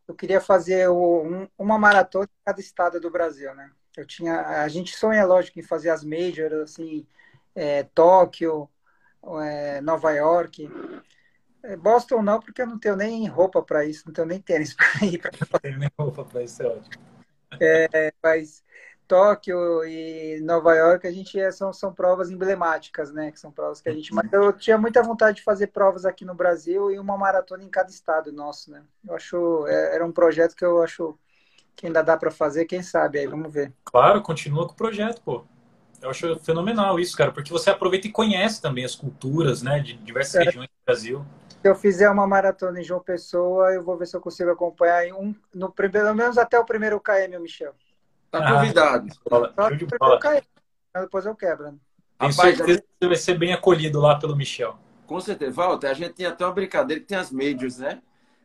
[0.07, 3.71] eu queria fazer um, uma maratona em cada estado do Brasil, né?
[3.95, 7.05] Eu tinha, a gente sonha, lógico, em fazer as majors, assim,
[7.55, 8.69] é, Tóquio,
[9.41, 10.69] é, Nova York.
[11.63, 14.73] É, Boston não, porque eu não tenho nem roupa para isso, não tenho nem tênis
[14.73, 15.21] para ir.
[15.23, 17.03] Não tenho nem roupa para isso, é ótimo.
[17.61, 18.63] É, mas
[19.07, 23.31] Tóquio e Nova York, a gente é, são, são provas emblemáticas, né?
[23.31, 24.13] Que são provas que a gente.
[24.13, 27.69] Mas eu tinha muita vontade de fazer provas aqui no Brasil e uma maratona em
[27.69, 28.83] cada estado nosso, né?
[29.07, 29.67] Eu acho.
[29.67, 31.17] É, era um projeto que eu acho
[31.75, 33.73] que ainda dá para fazer, quem sabe aí, vamos ver.
[33.83, 35.43] Claro, continua com o projeto, pô.
[36.01, 39.93] Eu acho fenomenal isso, cara, porque você aproveita e conhece também as culturas, né, de
[39.93, 40.43] diversas é.
[40.43, 41.25] regiões do Brasil.
[41.63, 45.07] Se eu fizer uma maratona em João Pessoa, eu vou ver se eu consigo acompanhar
[45.07, 47.73] em um, no, pelo menos até o primeiro KM, Michel.
[48.29, 49.07] Tá ah, convidado.
[50.93, 51.71] Depois eu quebro.
[51.71, 51.77] Né?
[52.19, 54.77] Tenho Rapaz, certeza que você vai ser bem acolhido lá pelo Michel.
[55.07, 55.53] Com certeza.
[55.53, 58.01] Walter, a gente tinha até uma brincadeira que tem as majors, né?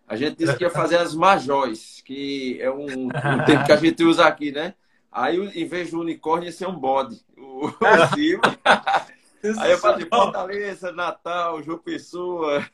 [0.06, 3.76] A gente disse que ia fazer as majóis, que é um, um tempo que a
[3.76, 4.74] gente usa aqui, né?
[5.10, 7.20] Aí, em vez do unicórnio, ia ser um bode.
[7.36, 7.74] O, o
[9.58, 12.64] Aí eu falei, Fortaleza, Natal, João Pessoa,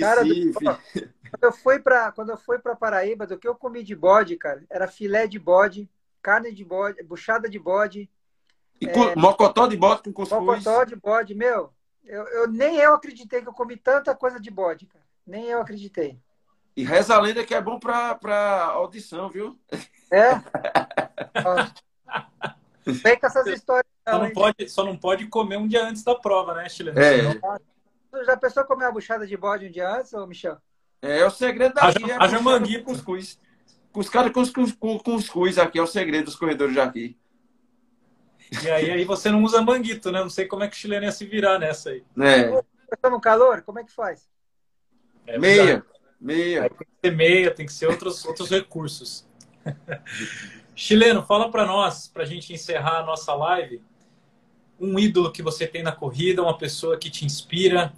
[0.00, 3.94] Cara, quando eu fui para quando eu fui para Paraíba, do que eu comi de
[3.94, 5.88] bode, cara, era filé de bode,
[6.22, 8.10] carne de bode, buchada de bode.
[8.80, 10.40] E é, mocotó de bode com cuscuz.
[10.40, 11.70] Mocotó de bode, meu.
[12.04, 15.04] Eu, eu, nem eu acreditei que eu comi tanta coisa de bode, cara.
[15.26, 16.18] Nem eu acreditei.
[16.76, 19.58] E reza a lenda que é bom pra, pra audição, viu?
[20.10, 20.34] É?
[22.84, 23.86] Vem com essas histórias.
[24.06, 26.98] Só não, pode, só não pode comer um dia antes da prova, né, Chileno?
[27.00, 27.22] É.
[28.24, 30.58] Já pensou comer uma buchada de bode um dia antes, ô Michel?
[31.02, 32.16] É, é o segredo da vida.
[32.18, 33.38] A jamangui com cuscuz.
[33.94, 37.16] Os caras com os cuscuz aqui é o segredo dos corredores daqui.
[38.62, 40.20] E aí, aí você não usa manguito, né?
[40.20, 42.04] Não sei como é que o chileno ia se virar nessa aí.
[42.20, 42.62] É.
[43.00, 43.62] Tá no calor?
[43.62, 44.28] Como é que faz?
[45.26, 45.84] É meia.
[46.20, 46.62] Meia.
[46.64, 49.26] Aí tem que ser meia, tem que ser outros, outros recursos.
[50.74, 53.82] Chileno, fala para nós, para a gente encerrar a nossa live,
[54.80, 57.92] um ídolo que você tem na corrida, uma pessoa que te inspira,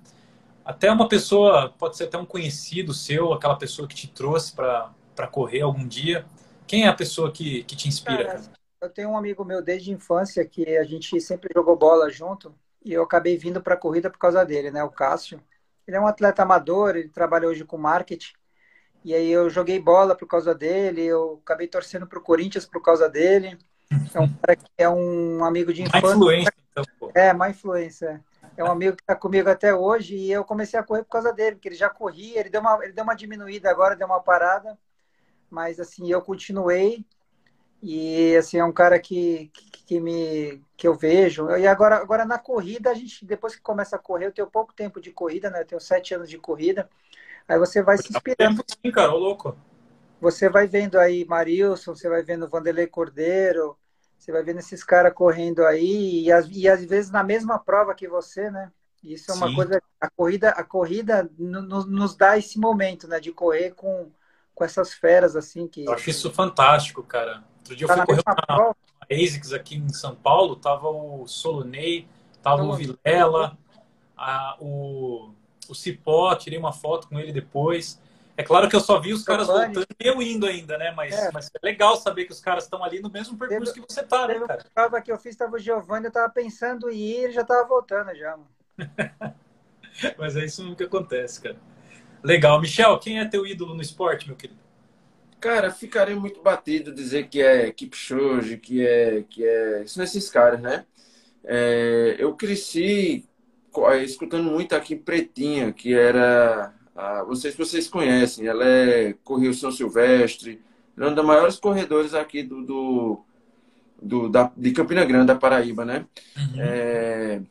[0.64, 5.26] até uma pessoa, pode ser até um conhecido seu, aquela pessoa que te trouxe para
[5.30, 6.26] correr algum dia?
[6.66, 8.24] Quem é a pessoa que, que te inspira?
[8.24, 8.42] Cara?
[8.80, 12.54] Eu tenho um amigo meu desde a infância que a gente sempre jogou bola junto
[12.84, 14.82] e eu acabei vindo para a corrida por causa dele, né?
[14.82, 15.40] O Cássio.
[15.86, 18.32] Ele é um atleta amador, ele trabalha hoje com marketing.
[19.04, 22.82] E aí eu joguei bola por causa dele, eu acabei torcendo para o Corinthians por
[22.82, 23.56] causa dele.
[24.14, 26.14] É um cara que é um amigo de infância.
[26.14, 27.11] Influência, então, pô.
[27.14, 28.22] É, má influência.
[28.57, 31.32] É um amigo que está comigo até hoje e eu comecei a correr por causa
[31.32, 34.20] dele, porque ele já corria, ele deu uma, ele deu uma diminuída agora, deu uma
[34.20, 34.78] parada,
[35.51, 37.05] mas assim, eu continuei
[37.82, 41.51] e assim, é um cara que, que, que me que eu vejo.
[41.57, 44.72] E agora, agora na corrida, a gente, depois que começa a correr, eu tenho pouco
[44.72, 45.61] tempo de corrida, né?
[45.61, 46.89] Eu tenho sete anos de corrida.
[47.47, 48.64] Aí você vai se inspirando.
[48.66, 49.57] Sim, cara, ô louco.
[50.20, 53.76] Você vai vendo aí Marilson, você vai vendo Vanderlei Cordeiro,
[54.18, 57.94] você vai vendo esses caras correndo aí, e, as, e às vezes na mesma prova
[57.94, 58.72] que você, né?
[59.02, 59.54] Isso é uma Sim.
[59.54, 59.82] coisa.
[60.00, 63.20] A corrida, a corrida nos, dá esse momento, né?
[63.20, 64.10] De correr com,
[64.54, 65.68] com essas feras, assim.
[65.68, 67.44] que Eu acho isso fantástico, cara.
[67.58, 68.76] Outro dia tá eu fui correr uma, uma
[69.10, 72.08] ASICS aqui em São Paulo, tava o Solonei,
[72.42, 73.56] tava o Vilela,
[74.16, 75.30] a, o,
[75.68, 78.00] o Cipó, tirei uma foto com ele depois.
[78.37, 80.93] É claro que eu só vi os caras voltando e eu indo ainda, né?
[80.95, 81.30] Mas é.
[81.32, 84.03] mas é legal saber que os caras estão ali no mesmo percurso teve, que você
[84.03, 84.62] tá, né, cara?
[84.62, 87.45] A prova que eu fiz estava o Giovanni, eu tava pensando em ir, ele já
[87.45, 88.51] tava voltando já, mano.
[90.18, 91.57] mas é isso nunca acontece, cara.
[92.22, 92.61] Legal.
[92.61, 94.61] Michel, quem é teu ídolo no esporte, meu querido?
[95.41, 100.61] Cara, ficaria muito batido dizer que é Kipchoge, que é que é são esses caras,
[100.61, 100.84] né?
[101.45, 103.26] É, eu cresci
[104.03, 109.53] escutando muito aqui Pretinha, que era ah, não sei se vocês conhecem, ela é correu
[109.53, 110.62] São Silvestre,
[110.97, 113.24] é uma das maiores corredores aqui do, do,
[114.01, 116.07] do da, de Campina Grande, da Paraíba, né?
[116.36, 116.61] Uhum.
[116.61, 117.42] É,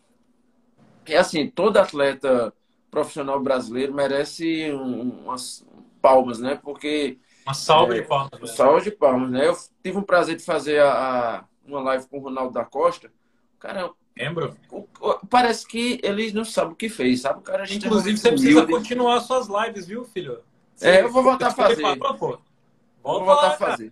[1.05, 2.51] é assim, todo atleta
[2.89, 5.65] profissional brasileiro merece um, umas
[6.01, 6.59] palmas, né?
[6.61, 8.41] Porque uma salva é, de palmas.
[8.41, 8.47] Né?
[8.47, 9.47] Salva de palmas, né?
[9.47, 13.11] Eu tive um prazer de fazer a, a, uma live com o Ronaldo da Costa.
[13.59, 14.55] Cara, Lembro.
[15.29, 17.39] Parece que ele não sabe o que fez, sabe?
[17.39, 18.71] O cara Inclusive, você precisa humilde.
[18.71, 20.41] continuar suas lives, viu, filho?
[20.73, 21.81] Você, é, eu vou voltar a fazer.
[21.81, 23.91] vou voltar a fazer.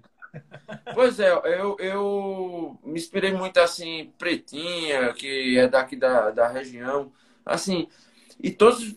[0.93, 7.11] pois é, eu, eu me inspirei muito assim, Pretinha, que é daqui da, da região.
[7.45, 7.87] Assim,
[8.41, 8.95] e todos,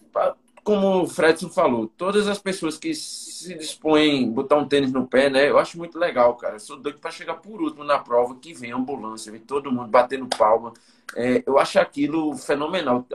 [0.67, 5.07] como o Fredson falou, todas as pessoas que se dispõem a botar um tênis no
[5.07, 5.49] pé, né?
[5.49, 6.57] Eu acho muito legal, cara.
[6.57, 9.87] Eu sou doido para chegar por último na prova, que vem ambulância, vem todo mundo
[9.87, 10.73] batendo palma.
[11.15, 13.07] É, eu acho aquilo fenomenal.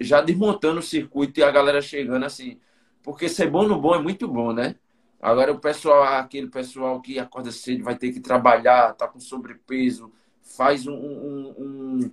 [0.00, 2.56] Já desmontando o circuito e a galera chegando assim.
[3.02, 4.76] Porque ser bom no bom é muito bom, né?
[5.20, 10.12] Agora o pessoal, aquele pessoal que acorda cedo, vai ter que trabalhar, tá com sobrepeso,
[10.40, 12.10] faz um, um, um,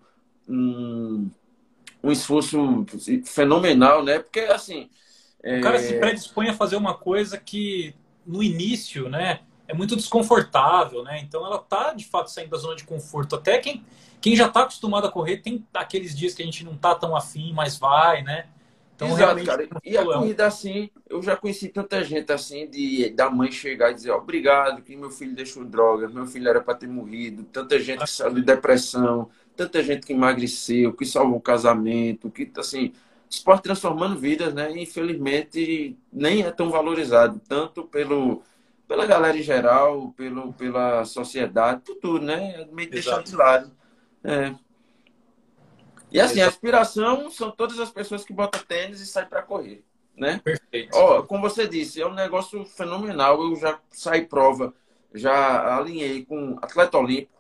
[0.50, 1.32] um
[2.04, 2.86] um esforço
[3.26, 4.20] fenomenal, né?
[4.20, 4.90] Porque, assim...
[5.44, 5.80] O cara é...
[5.80, 7.94] se predispõe a fazer uma coisa que,
[8.26, 9.42] no início, né?
[9.68, 11.20] É muito desconfortável, né?
[11.22, 13.36] Então, ela tá, de fato, saindo da zona de conforto.
[13.36, 13.84] Até quem,
[14.20, 17.16] quem já está acostumado a correr, tem aqueles dias que a gente não tá tão
[17.16, 18.48] afim, mas vai, né?
[18.98, 19.70] Então, Exato, cara.
[19.84, 23.94] E a corrida assim, eu já conheci tanta gente assim, de da mãe chegar e
[23.94, 28.00] dizer obrigado que meu filho deixou droga, meu filho era para ter morrido, tanta gente
[28.00, 32.94] que saiu de depressão, tanta gente que emagreceu, que salvou o casamento, que assim,
[33.30, 34.72] esporte transformando vidas, né?
[34.72, 38.42] E, infelizmente nem é tão valorizado, tanto pelo
[38.88, 42.62] pela galera em geral, pelo, pela sociedade, por tudo, né?
[42.62, 43.70] É meio deixado de lado.
[44.24, 44.56] É.
[46.10, 49.84] E assim, a aspiração são todas as pessoas que botam tênis e saem para correr,
[50.16, 50.40] né?
[50.42, 50.96] Perfeito.
[50.96, 53.42] Ó, como você disse, é um negócio fenomenal.
[53.42, 54.74] Eu já saí prova,
[55.14, 57.34] já alinhei com atleta olímpico,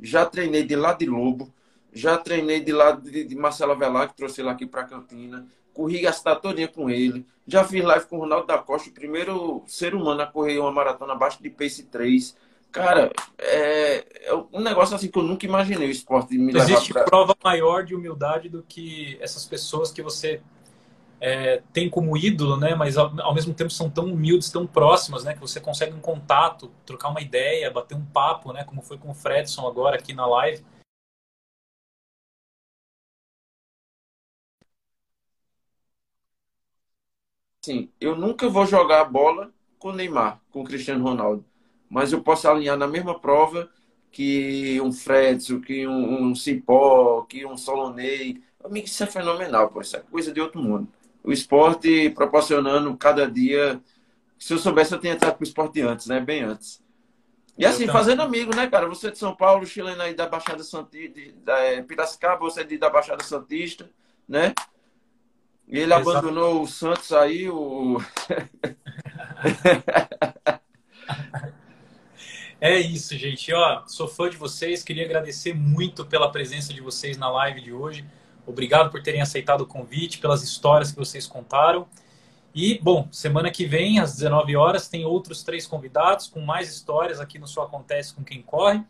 [0.00, 1.54] já treinei de lado de Lobo,
[1.92, 5.46] já treinei de lado de, de Marcelo Avelar, que trouxe ele aqui para Campina.
[5.72, 7.24] Corri a cidade todinha com ele.
[7.46, 10.72] Já fiz live com o Ronaldo da Costa, o primeiro ser humano a correr uma
[10.72, 12.36] maratona abaixo de pace 3.
[12.70, 17.04] Cara, é, é, um negócio assim que eu nunca imaginei o esporte me Existe pra...
[17.04, 20.42] prova maior de humildade do que essas pessoas que você
[21.20, 22.74] é, tem como ídolo, né?
[22.74, 25.34] Mas ao, ao, mesmo tempo são tão humildes, tão próximas, né?
[25.34, 28.64] Que você consegue um contato, trocar uma ideia, bater um papo, né?
[28.64, 30.62] Como foi com o Fredson agora aqui na live.
[37.62, 41.44] Sim, eu nunca vou jogar bola com o Neymar, com o Cristiano Ronaldo
[41.88, 43.70] mas eu posso alinhar na mesma prova
[44.10, 48.42] que um Fredson, que um, um Cipó, que um Solonei.
[48.62, 49.80] Amigo, isso é fenomenal, pô.
[49.80, 50.88] Isso é coisa de outro mundo.
[51.22, 53.80] O esporte proporcionando cada dia.
[54.38, 56.20] Se eu soubesse, eu tinha entrado pro esporte antes, né?
[56.20, 56.82] Bem antes.
[57.56, 58.86] E assim, fazendo amigo, né, cara?
[58.86, 62.64] Você é de São Paulo, chileno aí da Baixada Santista, da é, Piracicaba, você é
[62.64, 63.90] de, da Baixada Santista,
[64.28, 64.54] né?
[65.68, 66.10] Ele Exato.
[66.10, 68.00] abandonou o Santos aí, o.
[72.60, 73.52] É isso, gente.
[73.52, 74.82] Ó, sou fã de vocês.
[74.82, 78.04] Queria agradecer muito pela presença de vocês na live de hoje.
[78.44, 81.86] Obrigado por terem aceitado o convite, pelas histórias que vocês contaram.
[82.52, 87.20] E, bom, semana que vem, às 19 horas, tem outros três convidados com mais histórias
[87.20, 88.82] aqui no Só Acontece com Quem Corre.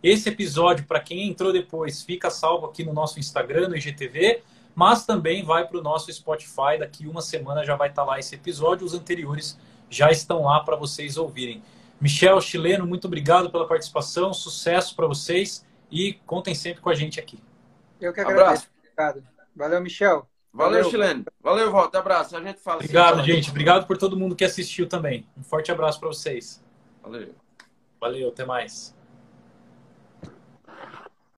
[0.00, 4.44] Esse episódio, para quem entrou depois, fica salvo aqui no nosso Instagram, no IGTV,
[4.78, 6.78] mas também vai para o nosso Spotify.
[6.78, 8.86] Daqui uma semana já vai estar tá lá esse episódio.
[8.86, 9.58] Os anteriores
[9.90, 11.60] já estão lá para vocês ouvirem.
[12.00, 17.18] Michel Chileno, muito obrigado pela participação, sucesso para vocês e contem sempre com a gente
[17.18, 17.42] aqui.
[18.00, 18.68] Eu que agradeço.
[18.80, 19.24] Obrigado.
[19.56, 20.28] Valeu, Michel.
[20.52, 21.24] Valeu, Valeu, Chileno.
[21.42, 21.98] Valeu, Volta.
[21.98, 22.36] Abraço.
[22.36, 22.76] A gente fala.
[22.76, 23.50] Obrigado, assim, gente.
[23.50, 25.26] Obrigado por todo mundo que assistiu também.
[25.36, 26.62] Um forte abraço para vocês.
[27.02, 27.34] Valeu.
[28.00, 28.96] Valeu, até mais.